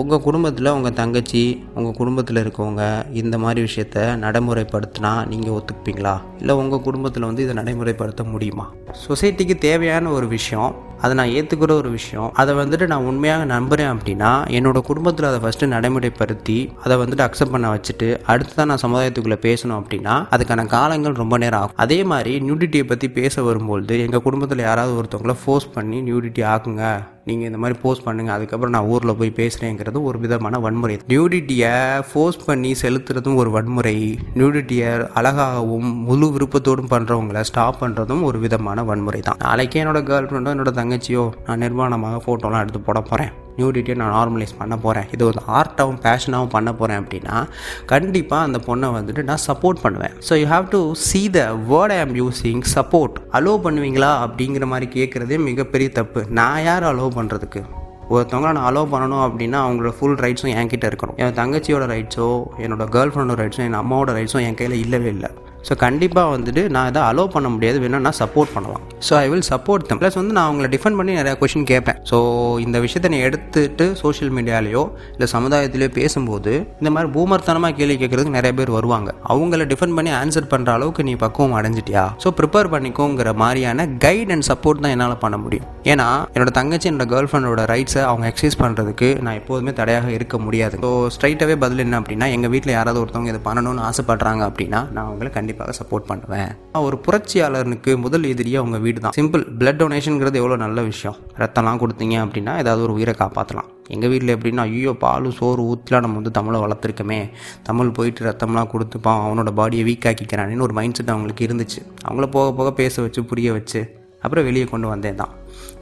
உங்கள் 0.00 0.22
குடும்பத்தில் 0.26 0.74
உங்கள் 0.76 0.94
தங்கச்சி 1.00 1.42
உங்கள் 1.74 1.96
குடும்பத்தில் 1.98 2.40
இருக்கவங்க 2.42 2.84
இந்த 3.20 3.36
மாதிரி 3.42 3.60
விஷயத்த 3.66 4.04
நடைமுறைப்படுத்தினா 4.22 5.10
நீங்கள் 5.32 5.54
ஒத்துக்குப்பீங்களா 5.56 6.14
இல்லை 6.40 6.54
உங்கள் 6.62 6.84
குடும்பத்தில் 6.86 7.26
வந்து 7.28 7.44
இதை 7.46 7.54
நடைமுறைப்படுத்த 7.60 8.24
முடியுமா? 8.30 8.66
சொசைட்டிக்கு 9.06 9.56
தேவையான 9.66 10.10
ஒரு 10.16 10.26
விஷயம் 10.36 10.72
அதை 11.02 11.14
நான் 11.18 11.32
ஏற்றுக்கிற 11.38 11.72
ஒரு 11.80 11.90
விஷயம் 11.90 12.28
அதை 12.40 12.52
வந்துட்டு 12.54 12.86
நான் 12.92 13.06
உண்மையாக 13.10 13.44
நம்புகிறேன் 13.44 13.92
அப்படின்னா 13.94 14.30
என்னோட 14.56 14.78
குடும்பத்தில் 14.88 15.28
அதை 15.30 15.40
ஃபஸ்ட்டு 15.44 15.70
நடைமுறைப்படுத்தி 15.74 16.58
அதை 16.84 16.94
வந்துட்டு 17.02 17.24
அக்செப்ட் 17.26 17.54
பண்ண 17.54 17.68
வச்சுட்டு 17.74 18.08
அடுத்து 18.32 18.54
தான் 18.54 18.70
நான் 18.72 18.84
சமுதாயத்துக்குள்ளே 18.86 19.38
பேசணும் 19.48 19.78
அப்படின்னா 19.80 20.14
அதுக்கான 20.34 20.66
காலங்கள் 20.76 21.20
ரொம்ப 21.22 21.38
நேரம் 21.38 21.60
ஆகும். 21.60 21.76
அதே 21.84 21.98
மாதிரி 22.12 22.34
நியூடிட்டியை 22.48 22.86
பற்றி 22.92 23.08
பேச 23.20 23.42
வரும்பொழுது 23.42 23.96
எங்கள் 24.06 24.26
குடும்பத்தில் 24.28 24.68
யாராவது 24.70 24.94
ஒருத்தவங்கள 25.00 25.36
ஃபோர்ஸ் 25.44 25.72
பண்ணி 25.74 26.00
நியூடிட்டி 26.10 26.44
ஆக்குங்க. 26.54 26.86
நீங்கள் 27.28 27.48
இந்த 27.48 27.58
மாதிரி 27.58 27.76
போஸ்ட் 27.82 28.04
பண்ணுங்கள் 28.06 28.34
அதுக்கப்புறம் 28.34 28.74
நான் 28.76 28.88
ஊரில் 28.94 29.16
போய் 29.20 29.36
பேசுகிறேங்கிறது 29.38 29.98
ஒரு 30.08 30.18
விதமான 30.24 30.58
வன்முறை. 30.64 30.96
நியூடிட்டியை 31.12 31.72
ஃபோர்ஸ் 32.08 32.40
பண்ணி 32.46 32.72
செலுத்துறதும் 32.82 33.38
ஒரு 33.42 33.50
வன்முறை. 33.50 33.96
நியூடிட்டியை 34.40 34.90
அழகாகவும் 35.20 35.88
முழு 36.08 36.28
விருப்பத்தோடும் 36.36 36.92
பண்ணுறவங்கள 36.94 37.40
ஸ்டாப் 37.50 37.80
பண்ணுறதும் 37.84 38.26
ஒரு 38.30 38.40
விதமான 38.46 38.84
வன்முறை 38.90 39.22
தான். 39.30 39.40
நாளைக்கே 39.46 39.82
என்னோட 39.84 40.02
கேர்ள் 40.10 40.28
ஃப்ரெண்டோ 40.30 40.54
என்னோட 40.56 40.72
தங்கச்சியோ 40.80 41.24
நான் 41.46 41.64
நிர்வாணமாக 41.66 42.22
ஃபோட்டோலாம் 42.26 42.64
எடுத்து 42.66 42.82
போட 42.90 43.00
போகிறேன் 43.00 43.32
நியூடிட்டியை 43.58 43.96
நான் 44.00 44.14
நார்மலைஸ் 44.18 44.54
பண்ண 44.60 44.74
போகிறேன் 44.84 45.08
இது 45.14 45.22
ஒரு 45.30 45.40
ஆர்ட்டாகவும் 45.58 46.00
பேஷனாகவும் 46.06 46.52
பண்ண 46.56 46.72
போகிறேன் 46.80 47.00
அப்படின்னா 47.02 47.36
கண்டிப்பாக 47.92 48.48
அந்த 48.48 48.60
பொண்ணை 48.68 48.90
வந்துட்டு 48.96 49.24
நான் 49.30 49.44
சப்போர்ட் 49.48 49.82
பண்ணுவேன். 49.84 50.16
So 50.28 50.32
you 50.40 50.48
have 50.54 50.66
to 50.74 50.82
see 51.06 51.22
the 51.38 51.44
word 51.70 51.94
I 51.96 52.00
am 52.06 52.14
using 52.22 52.64
support 52.76 53.16
allow 53.38 53.64
பண்ணுவீங்களா 53.68 54.12
அப்படிங்கிற 54.26 54.66
மாதிரி 54.74 54.88
கேட்குறதே 54.98 55.38
மிகப்பெரிய 55.48 55.90
தப்பு. 56.00 56.22
நான் 56.40 56.60
யார் 56.68 56.90
அலோவ் 56.92 57.16
பண்ணுறதுக்கு 57.20 57.62
ஒருத்தவங்கள 58.14 58.50
நான் 58.56 58.68
அலோவ் 58.70 58.90
பண்ணணும் 58.94 59.22
அப்படின்னா 59.26 59.58
அவங்களோட 59.66 59.92
ஃபுல் 59.98 60.18
ரைட்ஸும் 60.24 60.54
என்கிட்ட 60.60 60.86
இருக்கணும். 60.90 61.18
என் 61.22 61.36
தங்கச்சியோட 61.38 61.84
ரைட்ஸோ 61.92 62.26
என்னோட 62.64 62.86
கேர்ள் 62.96 63.12
ஃப்ரெண்டோட 63.12 63.40
ரைட்ஸோ 63.44 63.62
என் 63.68 63.80
அம்மாவோட 63.82 64.12
ரைட்ஸும் 64.18 64.44
என் 64.48 64.58
கையில் 64.60 64.82
இல்லவே 64.84 65.10
இல்லை. 65.16 65.30
ஸோ 65.68 65.72
கண்டிப்பாக 65.84 66.28
வந்துட்டு 66.36 66.62
நான் 66.76 66.88
இதை 66.90 67.02
அலோவ் 67.10 67.30
பண்ண 67.34 67.48
முடியாது. 67.54 67.78
வேணா 67.84 68.00
நான் 68.06 68.18
சப்போர்ட் 68.22 68.52
பண்ணலாம். 68.54 68.82
So 69.06 69.12
I 69.22 69.26
will 69.32 69.46
support 69.52 69.86
them 69.90 70.00
plus 70.00 70.18
வந்து 70.20 70.34
நான் 70.36 70.48
அவங்கள 70.48 70.68
டிஃபெண்ட் 70.74 70.98
பண்ணி 71.00 71.12
நிறையா 71.20 71.34
கொஷின் 71.42 71.66
கேட்பேன். 71.70 71.98
ஸோ 72.10 72.16
இந்த 72.64 72.76
விஷயத்தை 72.84 73.10
நீ 73.14 73.18
எடுத்துட்டு 73.28 73.86
சோஷியல் 74.02 74.32
மீடியாலேயோ 74.38 74.82
இல்லை 75.14 75.28
சமுதாயத்திலேயோ 75.34 75.90
பேசும்போது 75.98 76.52
இந்த 76.80 76.92
மாதிரி 76.96 77.10
பூமர்த்தனமாக 77.16 77.76
கேள்வி 77.78 77.96
கேட்குறதுக்கு 78.02 78.36
நிறைய 78.38 78.54
பேர் 78.58 78.72
வருவாங்க. 78.78 79.10
அவங்கள 79.34 79.66
டிஃபெண்ட் 79.72 79.96
பண்ணி 79.98 80.12
ஆன்சர் 80.20 80.50
பண்ணுற 80.52 80.72
அளவுக்கு 80.76 81.06
நீ 81.08 81.14
பக்குவம் 81.24 81.56
அடைஞ்சிட்டியா? 81.60 82.04
ஸோ 82.24 82.30
ப்ரிப்பேர் 82.40 82.72
பண்ணிக்கோங்கிற 82.74 83.32
மாதிரியான 83.44 83.88
கைட் 84.06 84.32
அண்ட் 84.36 84.48
சப்போர்ட் 84.50 84.82
தான் 84.84 84.94
என்னால் 84.96 85.16
பண்ண 85.24 85.38
முடியும். 85.44 85.66
ஏன்னா 85.92 86.08
என்னோட 86.34 86.50
தங்கச்சி 86.58 86.88
என்னோட 86.90 87.06
கேர்ள் 87.14 87.30
ஃப்ரெண்டோட 87.30 87.64
ரைட்ஸை 87.72 88.02
அவங்க 88.10 88.26
எக்ஸசைஸ் 88.32 88.60
பண்ணுறதுக்கு 88.62 89.08
நான் 89.24 89.38
எப்போதுமே 89.40 89.74
தடையாக 89.80 90.08
இருக்க 90.18 90.36
முடியாது. 90.46 90.76
ஸோ 90.84 90.92
ஸ்ட்ரைட்டாகவே 91.16 91.56
பதில் 91.64 91.82
என்ன 91.86 91.98
அப்படின்னா 92.00 92.28
எங்கள் 92.36 92.52
வீட்டில் 92.54 92.76
யாராவது 92.78 93.00
ஒருத்தவங்க 93.02 93.32
இதை 93.34 93.42
பண்ணணும்னு 93.48 93.82
ஆசைப்படுறாங்க 93.88 94.42
அப்படின்னா 94.50 94.82
நான் 94.94 95.06
அவங்களை 95.08 95.30
கண்டிப்பாக 95.36 95.52
சப்போர்ட் 95.78 96.08
பண்ணுவேன். 96.10 96.50
ஒரு 96.86 96.96
புரட்சியாளனுக்கு 97.06 97.92
முதல் 98.04 98.24
எதிரியே 98.32 98.58
அவங்க 98.62 98.78
வீடு 98.86 99.00
தான் 99.04 99.14
சிம்பிள் 99.18 99.44
பிளட் 99.60 99.80
டொனேஷனுங்கிறது 99.82 100.40
எவ்வளோ 100.42 100.56
நல்ல 100.64 100.82
விஷயம். 100.90 101.16
ரத்தம்லாம் 101.42 101.80
கொடுத்தீங்க 101.82 102.16
அப்படின்னா 102.24 102.54
ஏதாவது 102.62 102.84
ஒரு 102.86 102.96
உயிரை 102.98 103.14
காப்பாற்றலாம் 103.22 103.70
எங்கள் 103.94 104.10
வீட்டில் 104.12 104.34
எப்படின்னா 104.36 104.64
ஐயோ 104.70 104.92
பால் 105.04 105.30
சோறு 105.38 105.62
ஊற்றிலாம் 105.70 106.04
நம்ம 106.06 106.18
வந்து 106.20 106.36
தமிழை 106.38 106.60
வளர்த்துருக்கமே. 106.64 107.20
தமிழ் 107.68 107.94
போயிட்டு 107.98 108.26
ரத்தம்லாம் 108.28 108.70
கொடுத்துப்பான் 108.74 109.22
அவனோட 109.24 109.52
பாடியை 109.60 109.84
வீக் 109.90 110.08
ஆக்கிக்கிறானேன்னு 110.10 110.66
ஒரு 110.68 110.76
மைண்ட் 110.80 110.98
செட் 111.00 111.12
அவங்களுக்கு 111.14 111.46
இருந்துச்சு. 111.48 111.80
அவங்கள 112.06 112.26
போக 112.36 112.52
போக 112.60 112.72
பேச 112.82 113.02
வச்சு 113.02 113.22
புரிய 113.32 113.52
வச்சு 113.58 113.82
அப்புறம் 114.24 114.44
வெளியே 114.44 114.64
கொண்டு 114.64 114.88
வந்தேன் 114.88 115.20
தான். 115.22 115.32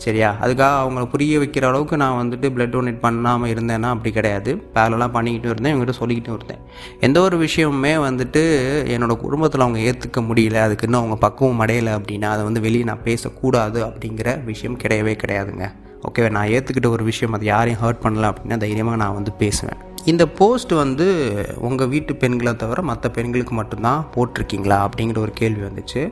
சரியா? 0.02 0.28
அதுக்காக 0.42 0.74
அவங்கள 0.84 1.04
புரிய 1.04 1.38
வைக்கிற 1.38 1.64
அளவுக்கு 1.64 1.96
நான் 1.96 2.16
வந்துட்டு 2.22 2.50
பிளட் 2.54 2.74
டொனேட் 2.74 2.98
பண்ணாமல் 2.98 3.52
இருந்தேன்னா 3.52 3.90
அப்படி 3.94 4.12
கிடையாது. 4.14 4.50
பேரலாம் 4.74 5.10
பண்ணிக்கிட்டு 5.10 5.48
இருந்தேன் 5.48 5.74
இவங்ககிட்ட 5.74 6.02
சொல்லிக்கிட்டும் 6.02 6.38
இருந்தேன். 6.38 6.62
எந்த 7.00 7.20
ஒரு 7.20 7.36
விஷயமுமே 7.38 7.92
வந்துட்டு 8.08 8.42
என்னோடய 8.94 9.16
குடும்பத்தில் 9.16 9.60
அவங்க 9.60 9.78
ஏற்றுக்க 9.78 10.20
முடியல 10.20 10.54
அதுக்கு 10.54 10.84
இன்னும் 10.84 11.00
அவங்க 11.00 11.16
பக்குவம் 11.16 11.60
அடையலை 11.66 11.92
அப்படின்னா 11.98 12.28
அதை 12.34 12.44
வந்து 12.44 12.60
வெளியே 12.60 12.84
நான் 12.84 13.02
பேசக்கூடாது 13.02 13.86
அப்படிங்கிற 13.86 14.44
விஷயம் 14.44 14.78
கிடையவே 14.78 15.14
கிடையாதுங்க. 15.24 15.66
ஓகே 16.08 16.28
நான் 16.36 16.52
ஏற்றுக்கிட்ட 16.56 16.88
ஒரு 16.88 17.04
விஷயம் 17.04 17.34
அது 17.36 17.44
யாரையும் 17.44 17.82
ஹர்ட் 17.84 18.04
பண்ணல 18.04 18.30
அப்படின்னா 18.32 18.56
தைரியமாக 18.56 19.00
நான் 19.02 19.18
வந்து 19.18 19.32
பேசுவேன். 19.42 19.80
இந்த 20.10 20.24
போஸ்ட் 20.38 20.72
வந்து 20.72 21.06
உங்கள் 21.60 21.90
வீட்டு 21.92 22.12
பெண்களை 22.22 22.52
தவிர 22.56 22.82
மற்ற 22.82 23.08
பெண்களுக்கு 23.08 23.54
மட்டும்தான் 23.54 24.00
போட்டிருக்கீங்களா 24.14 24.78
அப்படிங்கிற 24.86 25.18
ஒரு 25.18 25.32
கேள்வி 25.40 25.62
வந்துச்சு. 25.66 26.02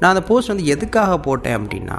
நான் 0.00 0.12
அந்த 0.14 0.22
போஸ்ட் 0.28 0.52
வந்து 0.52 0.66
எதுக்காக 0.66 1.14
போட்டேன் 1.18 1.56
அப்படின்னா 1.58 1.98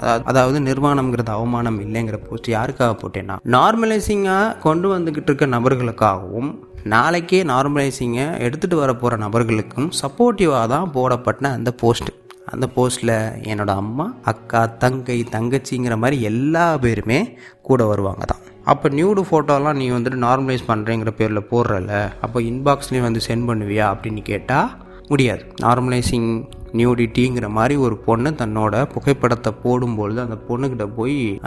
அதாவது 0.00 0.24
அதாவது 0.24 0.60
நிர்வாணம்ங்கிறது 0.60 1.32
அவமானம் 1.36 1.78
இல்லைங்கிற 1.80 2.18
போஸ்ட் 2.28 2.48
யாருக்காக 2.48 2.94
போட்டேன்னா 3.02 3.36
நார்மலைசிங்காக 3.56 4.56
கொண்டு 4.58 4.88
வந்துக்கிட்டு 4.96 5.30
இருக்க 5.32 5.46
நபர்களுக்காகவும் 5.56 6.50
நாளைக்கே 6.94 7.42
நார்மலைசிங்கை 7.52 8.26
எடுத்துகிட்டு 8.46 8.82
வர 8.82 8.92
போகிற 8.94 9.16
நபர்களுக்கும் 9.16 9.88
சப்போர்ட்டிவாக 10.02 10.66
தான் 10.66 10.90
போடப்பட்ட 10.90 11.48
அந்த 11.50 11.72
போஸ்ட்டு 11.82 12.12
அந்த 12.46 12.68
போஸ்ட்டில் 12.76 13.42
என்னோடய 13.42 13.76
அம்மா 13.76 14.14
அக்கா 14.22 14.66
தங்கை 14.66 15.24
தங்கச்சிங்கிற 15.32 15.96
மாதிரி 15.96 16.22
எல்லா 16.22 16.78
பேருமே 16.78 17.36
கூட 17.62 17.84
வருவாங்க 17.84 18.24
தான் 18.24 18.42
அப்போ 18.64 18.88
நியூடு 18.88 19.24
ஃபோட்டோலாம் 19.30 19.76
நீ 19.76 19.90
வந்துட்டு 19.90 20.18
நார்மலைஸ் 20.18 20.68
பண்ணுறேங்கிற 20.68 21.10
பேரில் 21.10 21.48
போடுறல 21.50 22.10
அப்போ 22.20 22.40
இன்பாக்ஸ்லேயும் 22.40 23.00
வந்து 23.00 23.20
சென்ட் 23.28 23.48
பண்ணுவியா 23.48 23.94
அப்படின்னு 23.94 24.22
கேட்டால் 24.22 24.82
முடியாது. 25.08 25.46
நார்மலைசிங் 25.62 26.44
நியூடிட்டிங்கிற 26.72 27.48
மாதிரி 27.48 27.76
ஒரு 27.76 27.96
பொண்ணு 27.96 28.30
தன்னோட 28.30 28.84
புகைப்படத்தை 28.84 29.52
போடும்பொழுது 29.64 30.16
அந்த 30.16 30.38
பொண்ணுக்கிட்ட 30.48 30.94
போய் 30.94 31.40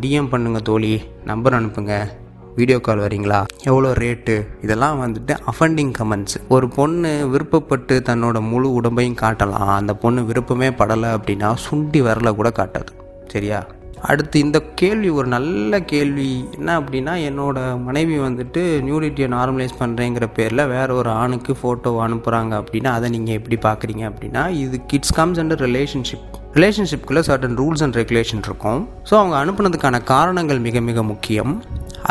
டிஎம் 0.00 0.28
பண்ணுங்க 0.28 0.58
தோழி 0.58 1.02
நம்பர் 1.24 1.54
அனுப்புங்க 1.54 2.10
வீடியோ 2.58 2.78
கால் 2.80 2.98
வரீங்களா? 2.98 3.40
எவ்வளோ 3.64 3.90
ரேட்டு 3.92 4.34
இதெல்லாம் 4.62 5.00
வந்துட்டு 5.02 5.34
அஃபண்டிங் 5.52 5.92
கமெண்ட்ஸ் 5.98 6.36
ஒரு 6.48 6.68
பொண்ணு 6.68 7.10
விருப்பப்பட்டு 7.34 7.96
தன்னோட 8.08 8.40
முழு 8.52 8.80
உடம்பையும் 8.80 9.20
காட்டலாம். 9.24 9.74
அந்த 9.80 9.94
பொண்ணு 9.94 10.24
விருப்பமே 10.24 10.68
படலை 10.80 11.10
அப்படின்னா 11.16 11.50
சுண்டி 11.66 12.02
வரல 12.08 12.34
கூட 12.34 12.50
காட்டாது. 12.60 12.90
சரியா? 13.34 13.60
அடுத்து 14.08 14.36
இந்த 14.40 14.58
கேள்வி 14.80 15.08
ஒரு 15.18 15.28
நல்ல 15.34 15.80
கேள்வி. 15.92 16.28
என்ன 16.58 16.80
அப்படின்னா 16.80 17.14
என்னோட 17.28 17.58
மனைவி 17.88 18.18
வந்துட்டு 18.18 18.62
நியூடிட்டியை 18.86 19.28
நார்மலைஸ் 19.36 19.74
பண்ணுறேங்கிற 19.80 20.26
பேரில் 20.38 20.70
வேற 20.74 20.88
ஒரு 20.94 21.10
ஆணுக்கு 21.22 21.54
ஃபோட்டோ 21.60 21.90
அனுப்புகிறாங்க 22.06 22.52
அப்படின்னா 22.60 22.92
அதை 22.98 23.10
நீங்கள் 23.16 23.38
எப்படி 23.38 23.58
பார்க்குறீங்க 23.66 24.04
அப்படின்னா 24.10 24.44
இது 24.64 24.78
கிட்ஸ் 24.92 25.14
கம்ஸ் 25.18 25.40
அண்டர் 25.42 25.62
ரிலேஷன்ஷிப் 25.68 26.26
ரிலேஷன்ஷிப்குள்ளே 26.58 27.22
சர்டன் 27.26 27.58
ரூல்ஸ் 27.60 27.82
அண்ட் 27.86 27.96
ரெகுலேஷன் 27.96 28.44
இருக்கும். 28.48 28.80
ஸோ 29.10 29.14
அவங்க 29.20 29.36
அனுப்புனதுக்கான 29.42 30.02
காரணங்கள் 30.14 30.60
மிக 30.68 30.80
மிக 30.88 31.02
முக்கியம். 31.02 31.52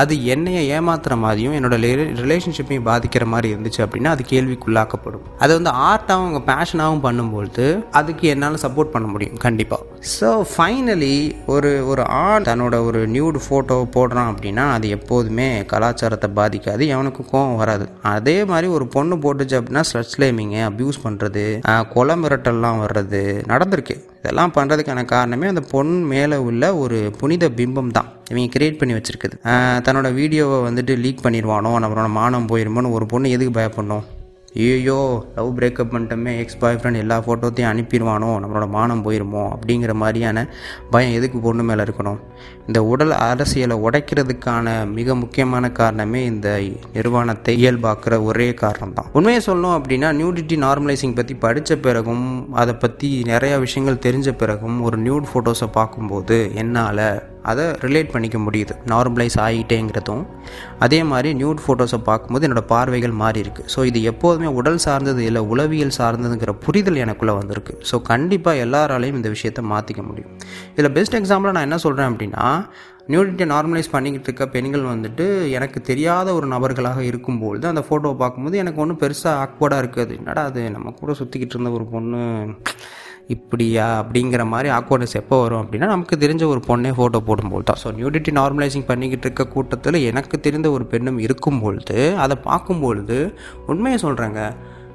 அது 0.01 0.15
என்னையை 0.33 0.63
ஏமாத்துற 0.77 1.17
மாதிரியும் 1.23 1.55
என்னோட 1.57 1.77
ரிலேஷன்ஷிப்பையும் 2.23 2.87
பாதிக்கிற 2.89 3.25
மாதிரி 3.25 3.53
இருந்துச்சு 3.53 3.81
அப்படின்னா 3.85 4.11
அது 4.15 4.23
கேள்விக்குள்ளாக்கப்படும். 4.29 5.23
அதை 5.43 5.51
வந்து 5.59 5.73
ஆர்ட்டாகவும் 5.89 6.27
அவங்க 6.27 6.41
பேஷனாகவும் 6.51 7.03
பண்ணும்பொழுது 7.07 7.65
அதுக்கு 7.99 8.27
என்னால் 8.27 8.61
சப்போர்ட் 8.65 8.93
பண்ண 8.95 9.07
முடியும். 9.13 9.37
கண்டிப்பாக 9.45 9.85
ஸோ 10.19 10.29
ஃபைனலி 10.51 11.15
ஒரு 11.53 11.71
ஒரு 11.91 12.03
ஆண் 12.07 12.47
தன்னோட 12.49 12.75
ஒரு 12.85 12.99
நியூடு 13.15 13.39
ஃபோட்டோ 13.45 13.77
போடுறான் 13.95 14.29
அப்படின்னா 14.33 14.65
அது 14.75 14.89
எப்போதுமே 14.97 15.65
கலாச்சாரத்தை 15.71 16.29
பாதிக்காது. 16.35 16.83
எவனுக்கும் 16.95 17.29
கோவம் 17.31 17.55
வராது. 17.55 17.87
அதே 18.01 18.37
மாதிரி 18.51 18.67
ஒரு 18.67 18.87
பொண்ணு 18.87 19.15
போட்டுச்சு 19.15 19.57
அப்படின்னா 19.59 19.83
ஸ்லட் 19.91 20.13
ஸ்லேமிங்கு 20.15 20.61
அப்யூஸ் 20.69 21.03
பண்ணுறது 21.03 21.45
கொலை 21.95 22.15
மிரட்டல்லாம் 22.23 22.79
வர்றது 22.85 23.23
நடந்திருக்கு. 23.53 23.97
இதெல்லாம் 24.21 24.53
பண்ணுறதுக்கான 24.55 25.03
காரணமே 25.13 25.49
அந்த 25.51 25.61
பொண்ணு 25.73 25.97
மேலே 26.13 26.37
உள்ள 26.47 26.63
ஒரு 26.83 26.97
புனித 27.19 27.49
பிம்பம் 27.59 27.95
தான். 27.97 28.09
இவங்க 28.31 28.51
கிரியேட் 28.55 28.79
பண்ணி 28.79 28.95
வச்சுருக்குது. 28.97 29.35
தன்னோட 29.87 30.07
வீடியோவை 30.19 30.57
வந்துட்டு 30.67 30.95
லீக் 31.03 31.25
பண்ணிடுவானோ 31.25 31.71
நம்மளோட 31.83 32.09
மானம் 32.19 32.49
போயிருமோன்னு 32.53 32.95
ஒரு 32.97 33.05
பொண்ணு 33.13 33.35
எதுக்கு 33.35 33.53
பயப்படணும்? 33.59 34.05
ஐயோ 34.55 35.25
லவ் 35.35 35.59
பிரேக்கப் 35.59 35.91
பண்ணிட்டோமே 35.91 36.37
எக்ஸ் 36.37 36.57
பாய் 36.57 36.75
ஃப்ரெண்ட் 36.75 36.97
எல்லா 36.97 37.19
ஃபோட்டோத்தையும் 37.19 37.69
அனுப்பிடுவானோ 37.69 38.29
நம்மளோட 38.39 38.69
மானம் 38.69 39.03
போயிருமோ 39.05 39.49
அப்படிங்கிற 39.49 39.93
மாதிரியான 39.93 40.47
பயம் 40.89 41.13
எதுக்கு 41.13 41.39
பொண்ணு 41.39 41.63
மேலே 41.63 41.83
இருக்கணும்? 41.83 42.19
இந்த 42.67 42.83
உடல் 42.83 43.11
அரசியலை 43.11 43.75
உடைக்கிறதுக்கான 43.81 44.87
மிக 44.87 45.15
முக்கியமான 45.15 45.71
காரணமே 45.71 46.25
இந்த 46.25 46.61
நிறுவனத்தை 46.93 47.65
இயல்பாக்குற 47.65 48.23
ஒரே 48.23 48.53
காரணம் 48.53 48.93
தான் 48.93 49.05
உண்மையை 49.11 49.41
சொல்லணும் 49.45 49.77
அப்படின்னா 49.77 50.11
நியூடிட்டி 50.15 50.57
நார்மலைசிங் 50.59 51.15
பற்றி 51.15 51.35
படித்த 51.35 51.77
பிறகும் 51.77 52.25
அதை 52.53 52.75
பற்றி 52.75 53.23
நிறையா 53.25 53.59
விஷயங்கள் 53.59 54.03
தெரிஞ்ச 54.05 54.31
பிறகும் 54.31 54.81
ஒரு 54.81 54.97
நியூட் 54.97 55.23
ஃபோட்டோஸை 55.33 55.67
பார்க்கும்போது 55.71 56.51
என்னால் 56.55 57.05
அதை 57.51 57.65
ரிலேட் 57.85 58.11
பண்ணிக்க 58.13 58.37
முடியுது. 58.45 58.73
நார்மலைஸ் 58.93 59.37
ஆகிட்டேங்கிறதும் 59.45 60.23
அதே 60.85 60.99
மாதிரி 61.11 61.29
நியூட் 61.41 61.63
ஃபோட்டோஸை 61.65 61.99
பார்க்கும்போது 62.09 62.47
என்னோடய 62.47 62.69
பார்வைகள் 62.73 63.15
மாறி 63.21 63.41
இருக்குது 63.45 63.69
ஸோ 63.75 63.85
இது 63.89 64.01
எப்போதுமே 64.11 64.51
உடல் 64.59 64.83
சார்ந்தது 64.85 65.23
இல்லை 65.29 65.43
உளவியல் 65.53 65.97
சார்ந்ததுங்கிற 65.97 66.53
புரிதல் 66.65 67.01
எனக்குள்ளே 67.05 67.35
வந்திருக்கு. 67.41 67.75
ஸோ 67.91 67.97
கண்டிப்பாக 68.11 68.63
எல்லாராலையும் 68.65 69.19
இந்த 69.21 69.31
விஷயத்தை 69.35 69.63
மாற்றிக்க 69.73 70.03
முடியும். 70.09 70.31
இதில் 70.77 70.95
பெஸ்ட் 70.99 71.19
எக்ஸாம்பிளாக 71.21 71.57
நான் 71.57 71.67
என்ன 71.69 71.79
சொல்கிறேன் 71.85 72.11
அப்படின்னா 72.11 72.45
நியூடிட்டியை 73.13 73.47
நார்மலைஸ் 73.53 73.91
பண்ணிக்கிட்டு 73.93 74.27
இருக்க 74.29 74.45
பெண்கள் 74.55 74.83
வந்துட்டு 74.91 75.25
எனக்கு 75.57 75.79
தெரியாத 75.87 76.33
ஒரு 76.33 76.47
நபர்களாக 76.47 76.99
இருக்கும்பொழுது 77.09 77.65
அந்த 77.67 77.81
ஃபோட்டோவை 77.87 78.17
பார்க்கும்போது 78.21 78.57
எனக்கு 78.63 78.81
ஒன்றும் 78.83 78.99
பெருசாக 79.03 79.41
ஆக்வர்டாக 79.45 79.83
இருக்காது. 79.83 80.13
என்னடா 80.19 80.43
அது 80.49 80.63
நம்ம 80.75 80.93
கூட 80.99 81.13
சுற்றிக்கிட்டு 81.19 81.55
இருந்த 81.57 81.71
ஒரு 81.77 81.85
பொண்ணு 81.93 82.21
இப்படியா 83.29 84.03
அப்படிங்கிற 84.03 84.47
மாதிரி 84.47 84.69
ஆக்வர்ட்னஸ் 84.69 85.13
எப்போ 85.13 85.41
வரும் 85.41 85.61
அப்படின்னா 85.63 85.85
நமக்கு 85.85 86.15
தெரிஞ்ச 86.15 86.43
ஒரு 86.45 86.61
பொண்ணே 86.67 86.91
ஃபோட்டோ 86.97 87.19
போடும்போது 87.19 87.63
தான். 87.63 87.79
ஸோ 87.83 87.87
நியூடிட்டி 87.99 88.31
நார்மலைசிங் 88.39 88.85
பண்ணிக்கிட்டு 88.85 89.25
இருக்க 89.27 89.47
கூட்டத்தில் 89.47 89.97
எனக்கு 90.01 90.39
தெரிந்த 90.39 90.71
ஒரு 90.71 90.85
பெண்ணும் 90.85 91.19
இருக்கும்பொழுது 91.19 92.15
அதை 92.17 92.37
பார்க்கும்பொழுது 92.43 93.17
உண்மையை 93.67 93.99
சொல்கிறாங்க 94.01 94.39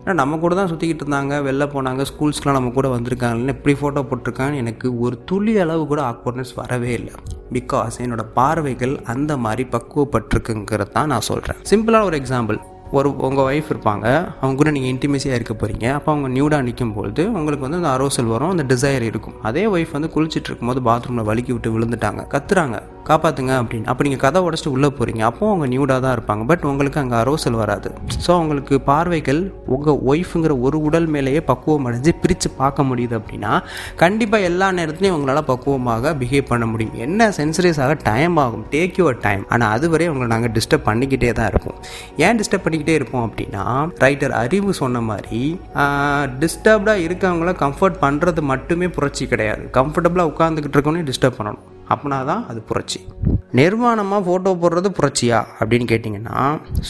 ஆனால் 0.07 0.15
நம்ம 0.15 0.39
கூட 0.39 0.55
தான் 0.55 0.69
சுற்றிக்கிட்டு 0.71 1.03
இருந்தாங்க 1.05 1.35
வெளில 1.49 1.65
போனாங்க 1.75 2.05
ஸ்கூல்ஸ்லாம் 2.11 2.53
நம்ம 2.53 2.71
கூட 2.71 2.89
வந்திருக்காங்கன்னு 2.89 3.55
எப்படி 3.55 3.75
ஃபோட்டோ 3.75 4.01
போட்டிருக்காங்கன்னு 4.09 4.55
எனக்கு 4.55 4.99
ஒரு 4.99 5.17
துளி 5.25 5.59
அளவு 5.59 5.87
கூட 5.87 6.03
ஆக்வர்ட்னஸ் 6.03 6.53
வரவே 6.55 6.93
இல்லை. 6.93 7.15
பிகாஸ் 7.53 7.97
என்னோடய 7.99 8.33
பார்வைகள் 8.35 8.95
அந்த 9.05 9.37
மாதிரி 9.37 9.65
பக்குவப்பட்டிருக்குங்கிறது 9.73 10.91
தான் 10.91 11.07
நான் 11.07 11.21
சொல்கிறேன் 11.21 11.57
சிம்பிளான 11.71 12.03
ஒரு 12.03 12.19
எக்ஸாம்பிள் 12.21 12.59
ஒரு 12.91 13.09
உங்கள் 13.27 13.45
ஒய்ஃப் 13.45 13.71
இருப்பாங்க. 13.73 14.07
அவங்க 14.41 14.57
கூட 14.61 14.71
நீங்கள் 14.71 14.93
இன்டிமேசியாக 14.95 15.39
இருக்க 15.39 15.55
போகிறீங்க 15.55 15.87
அப்போ 15.93 16.13
அவங்க 16.13 16.29
நியூடாக 16.37 16.63
நிற்கும் 16.63 16.95
பொழுது 16.97 17.23
உங்களுக்கு 17.39 17.67
வந்து 17.67 17.81
அந்த 17.83 17.93
அரோசல் 17.97 18.33
வரும் 18.35 18.53
அந்த 18.55 18.65
டிசைர் 18.73 19.05
இருக்கும். 19.11 19.37
அதே 19.43 19.67
ஒய்ஃப் 19.67 19.95
வந்து 19.99 20.11
குளிச்சுட்டு 20.17 20.51
இருக்கும்போது 20.51 20.83
பாத்ரூமில் 20.89 21.29
வலிக்கி 21.31 21.53
விட்டு 21.55 21.73
விழுந்துட்டாங்க. 21.77 22.23
கத்துறாங்க. 22.35 22.79
காப்பாற்றுங்க 23.09 23.53
அப்படின்னு. 23.61 23.87
அப்போ 23.91 24.03
நீங்கள் 24.05 24.23
கதை 24.25 24.39
உடச்சிட்டு 24.45 24.71
உள்ளே 24.75 24.89
போகிறீங்க 24.99 25.23
அப்போ 25.29 25.49
அவங்க 25.49 25.67
நியூடாக 25.73 26.01
தான் 26.05 26.15
இருப்பாங்க. 26.17 26.43
பட் 26.51 26.63
உங்களுக்கு 26.71 27.01
அங்கே 27.01 27.17
அரோசல் 27.23 27.59
வராது. 27.63 27.89
ஸோ 28.25 28.31
அவங்களுக்கு 28.37 28.81
பார்வைகள் 28.91 29.41
உங்கள் 29.75 29.99
ஒய்ஃபுங்கிற 30.11 30.61
ஒரு 30.67 30.83
உடல் 30.83 31.07
மேலேயே 31.07 31.41
பக்குவம் 31.51 31.87
அடைஞ்சு 31.89 32.13
பிரித்து 32.23 32.51
பார்க்க 32.61 32.89
முடியுது 32.91 33.15
அப்படின்னா 33.19 33.53
கண்டிப்பாக 34.03 34.49
எல்லா 34.51 34.73
நேரத்துலையும் 34.79 35.17
உங்களால் 35.19 35.45
பக்குவமாக 35.51 36.15
பிஹேவ் 36.23 36.47
பண்ண 36.53 36.67
முடியும். 36.67 36.95
என்ன 37.07 37.29
சென்சரிஸ் 37.41 37.81
ஆக 37.87 37.97
டைம் 38.11 38.37
ஆகும். 38.37 38.65
டேக் 38.77 38.97
யுவர் 39.03 39.21
டைம் 39.27 39.45
ஆனால் 39.49 39.73
அதுவரை 39.77 40.09
உங்களை 40.13 40.29
நாங்கள் 40.35 40.55
டிஸ்டர்ப் 40.59 40.87
பண்ணிக்கிட்டே 40.91 41.33
தான் 41.41 41.51
இருக்கும். 41.55 41.77
ஏன் 42.17 42.41
டிஸ்டர்ப் 42.41 42.67
பண்ணிக்கிட்டே 42.75 42.95
இருப்போம் 42.99 43.27
அப்படின்னா 43.29 43.65
ரைட்டர் 44.05 44.35
அறிவு 44.43 44.73
சொன்ன 44.83 45.01
மாதிரி 45.11 45.41
டிஸ்டர்ப்டாக 46.43 47.05
இருக்கவங்கள 47.07 47.53
கம்ஃபர்ட் 47.65 48.03
பண்ணுறது 48.07 48.41
மட்டுமே 48.53 48.89
புரட்சி 48.97 49.25
கிடையாது. 49.33 49.65
கம்ஃபர்டபுளாக 49.79 50.33
உட்காந்துக்கிட்டு 50.33 50.77
இருக்கவனே 50.79 51.05
டிஸ்டர்ப் 51.11 51.39
பண்ணணும். 51.39 51.63
அப்படின்னா 51.93 52.19
தான் 52.29 52.43
அது 52.51 52.61
புரட்சி. 52.69 53.01
நிர்வாணமாக 53.59 54.25
ஃபோட்டோ 54.27 54.51
போடுறது 54.63 54.89
புரட்சியா? 54.99 55.39
அப்படின்னு 55.61 55.87
கேட்டிங்கன்னா 55.91 56.39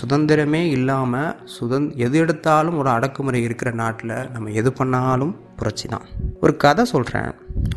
சுதந்திரமே 0.01 0.61
இல்லாமல் 0.77 1.33
சுதந் 1.55 1.89
எது 2.07 2.19
எடுத்தாலும் 2.25 2.77
ஒரு 2.83 2.91
அடக்குமுறை 2.97 3.41
இருக்கிற 3.47 3.71
நாட்டில் 3.81 4.15
நம்ம 4.35 4.53
எது 4.61 4.73
பண்ணாலும் 4.81 5.35
புரட்சி 5.61 5.89
தான். 5.95 6.07
ஒரு 6.45 6.53
கதை 6.65 6.85
சொல்கிறேன் 6.93 7.33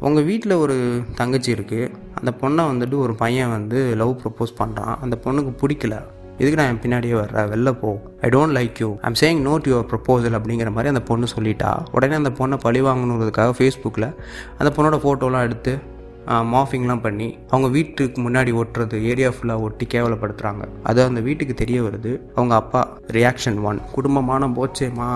உங்கள் 0.08 0.28
வீட்டில் 0.30 0.62
ஒரு 0.64 0.78
தங்கச்சி 1.22 1.52
இருக்குது 1.58 1.90
அந்த 2.20 2.32
பொண்ணை 2.42 2.64
வந்துட்டு 2.72 2.96
ஒரு 3.06 3.14
பையன் 3.24 3.52
வந்து 3.56 3.80
லவ் 4.02 4.14
ப்ரப்போஸ் 4.22 4.54
பண்ணுறான் 4.62 4.96
அந்த 5.06 5.16
பொண்ணுக்கு 5.26 5.52
பிடிக்கல. 5.64 5.98
இதுக்கு 6.40 6.60
நான் 6.60 6.72
என் 6.72 6.82
பின்னாடியே 6.84 7.16
வர்றேன் 7.22 7.52
வெளில 7.54 7.72
போ. 7.82 7.92
I 8.26 8.30
don't 8.36 8.56
like 8.60 8.80
you 8.84 8.90
I'm 9.10 9.20
saying 9.22 9.44
not 9.50 9.70
your 9.72 9.90
proposal 9.92 10.38
அப்படிங்கிற 10.40 10.72
மாதிரி 10.78 10.94
அந்த 10.94 11.04
பொண்ணு 11.12 11.28
சொல்லிட்டா. 11.36 11.72
உடனே 11.92 12.18
அந்த 12.22 12.34
பொண்ணை 12.40 12.60
பழி 12.66 12.82
வாங்கணுங்கிறதுக்காக 12.88 13.54
ஃபேஸ்புக்கில் 13.60 14.10
அந்த 14.58 14.72
பொண்ணோட 14.78 15.00
ஃபோட்டோலாம் 15.06 15.48
எடுத்து 15.50 15.76
மாஃபிங்லாம் 16.54 17.02
பண்ணி 17.04 17.28
அவங்க 17.50 17.68
வீட்டுக்கு 17.76 18.22
முன்னாடி 18.24 18.52
ஒட்டுறது 18.62 18.96
ஏரியா 19.12 19.30
ஃபுல்லாக 19.36 19.66
ஒட்டி 19.66 19.86
கேவலப்படுத்துகிறாங்க 19.94 20.64
அது 20.90 21.00
அந்த 21.10 21.22
வீட்டுக்கு 21.28 21.54
தெரிய 21.62 21.78
வருது. 21.86 22.12
அவங்க 22.36 22.54
அப்பா 22.62 22.82
ரியாக்ஷன் 23.18 23.60
ஒன் 23.70 23.80
குடும்பமான 23.94 24.50
போச்சேம்மா. 24.58 25.10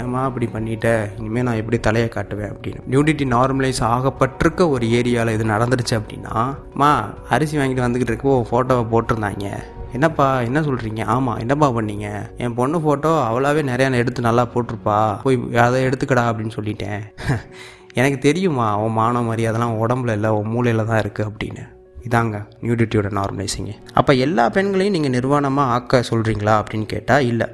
ஏமா 0.00 0.24
அப்படி 0.28 0.48
பண்ணிட்ட? 0.54 0.96
இனிமேல் 1.18 1.46
நான் 1.48 1.60
எப்படி 1.62 1.80
தலையை 1.86 2.08
காட்டுவேன் 2.14 2.52
அப்படின்னு. 2.54 2.82
நியூடிட்டி 2.94 3.26
நார்மலைஸ் 3.36 3.80
ஆகப்பட்டிருக்க 3.92 4.68
ஒரு 4.74 4.86
ஏரியாவில் 5.00 5.34
இது 5.36 5.46
நடந்துருச்சு 5.54 5.96
அப்படின்னா 6.00 6.34
மா 6.82 6.90
அரிசி 7.36 7.56
வாங்கிட்டு 7.62 7.86
வந்துக்கிட்டு 7.86 8.14
இருக்கோ 8.14 8.36
ஃபோட்டோவை 8.50 8.86
போட்டிருந்தாங்க. 8.94 9.48
என்னப்பா 9.96 10.40
என்ன 10.40 10.60
சொல்கிறீங்க 10.60 11.04
ஆமாம் 11.04 11.38
என்னப்பா 11.38 11.68
பண்ணீங்க? 11.70 12.08
என் 12.36 12.54
பொண்ணு 12.54 12.78
ஃபோட்டோ 12.78 13.12
அவளாவே 13.28 13.62
நிறையா 13.72 13.94
எடுத்து 13.94 14.20
நல்லா 14.22 14.44
போட்டிருப்பா. 14.54 14.98
போய் 15.22 15.38
அதை 15.66 15.84
எடுத்துக்கடா 15.86 16.24
அப்படின்னு 16.30 16.56
சொல்லிட்டேன். 16.58 17.00
எனக்கு 17.98 18.18
தெரியுமா 18.18 18.66
அவன் 18.70 19.26
மாதிரி 19.28 19.46
அதெல்லாம் 19.46 19.76
உடம்புல 19.82 20.12
இல்லை 20.12 20.30
உன் 20.30 20.48
மூளையில் 20.48 20.84
தான் 20.84 21.02
இருக்குது 21.02 21.28
அப்படின்னு. 21.28 21.62
இதாங்க 22.06 22.36
நியூடிட்டியோட 22.62 23.08
நார்மலைசிங்க 23.18 23.72
அப்போ 23.94 24.12
எல்லா 24.14 24.48
பெண்களையும் 24.48 24.96
நீங்கள் 24.96 25.14
நிர்வாணமாக 25.20 25.72
ஆக்க 25.76 26.02
சொல்கிறீங்களா 26.10 26.54
அப்படின்னு 26.60 26.86
கேட்டால் 26.86 27.24
இல்லை. 27.24 27.46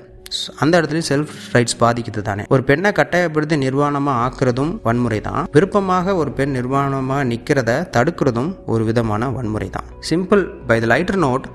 அந்த 0.62 0.73
இடத்துலையும் 0.81 1.09
செல்ஃப் 1.11 1.33
ரைட்ஸ் 1.55 1.79
பாதிக்குது 1.83 2.23
தானே 2.29 2.45
ஒரு 2.55 2.62
பெண்ணை 2.71 2.92
கட்டாயப்படுத்தி 2.99 3.59
நிர்வாணமாக 3.64 4.23
ஆக்குறதும் 4.27 4.73
வன்முறை 4.88 5.21
தான் 5.29 5.49
விருப்பமாக 5.57 6.16
ஒரு 6.23 6.33
பெண் 6.38 6.55
நிர்வாணமாக 6.59 7.29
நிற்கிறத 7.33 7.71
தடுக்கிறதும் 7.97 8.53
ஒரு 8.75 8.85
விதமான 8.90 9.31
வன்முறை 9.38 9.71
தான் 9.79 9.88
simple 10.11 10.45
by 10.71 10.79
the 10.85 10.88
lighter 10.92 11.21
note 11.27 11.47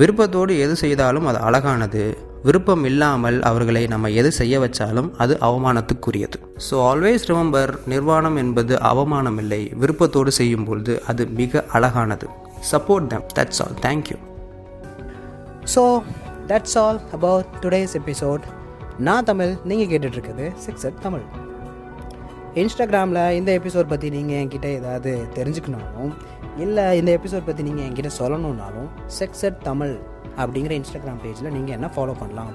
விருப்பத்தோடு 0.00 0.54
எது 0.64 0.74
செய்தாலும் 0.84 1.28
அது 1.30 1.38
அழகானது. 1.48 2.02
விருப்பம் 2.46 2.84
இல்லாமல் 2.88 3.38
அவர்களை 3.48 3.82
நம்ம 3.92 4.10
எது 4.20 4.30
செய்ய 4.38 4.56
வச்சாலும் 4.64 5.08
அது 5.22 5.34
அவமானத்துக்குரியது. 5.46 6.38
ஸோ 6.66 6.74
ஆல்வேஸ் 6.90 7.24
ரிமம்பர் 7.30 7.72
நிர்வாணம் 7.92 8.36
என்பது 8.42 8.74
அவமானம் 8.90 9.38
இல்லை. 9.42 9.60
விருப்பத்தோடு 9.82 10.32
செய்யும் 10.38 10.66
பொழுது 10.68 10.94
அது 11.12 11.24
மிக 11.40 11.64
அழகானது. 11.78 12.28
Support 12.70 13.08
them 13.12 13.26
that's 13.38 13.60
all 13.64 13.76
thank you 13.86 14.18
so 15.74 15.82
that's 16.48 16.78
all 16.78 17.00
about 17.12 17.44
today's 17.60 17.94
episode 17.94 18.40
நான் 18.98 19.24
தமிழ் 19.24 19.56
நீங்கள் 19.64 19.86
கேட்டுட்ருக்குது 19.86 20.54
சிக்ஸ் 20.54 20.86
அட் 20.86 21.00
தமிழ். 21.00 21.20
இன்ஸ்டாகிராமில் 22.54 23.30
இந்த 23.30 23.58
எபிசோட் 23.58 23.88
பற்றி 23.88 24.10
நீங்கள் 24.10 24.36
என்கிட்ட 24.36 24.64
ஏதாவது 24.64 25.26
தெரிஞ்சுக்கணும்னாலும் 25.34 26.14
இல்லை 26.56 26.96
இந்த 26.96 27.18
எபிசோட் 27.18 27.46
பற்றி 27.46 27.62
நீங்கள் 27.62 27.86
என்கிட்ட 27.86 28.10
சொல்லணுன்னாலும் 28.18 28.88
செக்ஸ் 29.18 29.44
அட் 29.44 29.62
தமிழ் 29.62 29.98
அப்படிங்கிற 30.36 30.80
இன்ஸ்டாகிராம் 30.80 31.20
பேஜில் 31.24 31.50
நீங்கள் 31.50 31.74
என்ன 31.74 31.90
ஃபாலோ 31.96 32.14
பண்ணலாம்? 32.18 32.44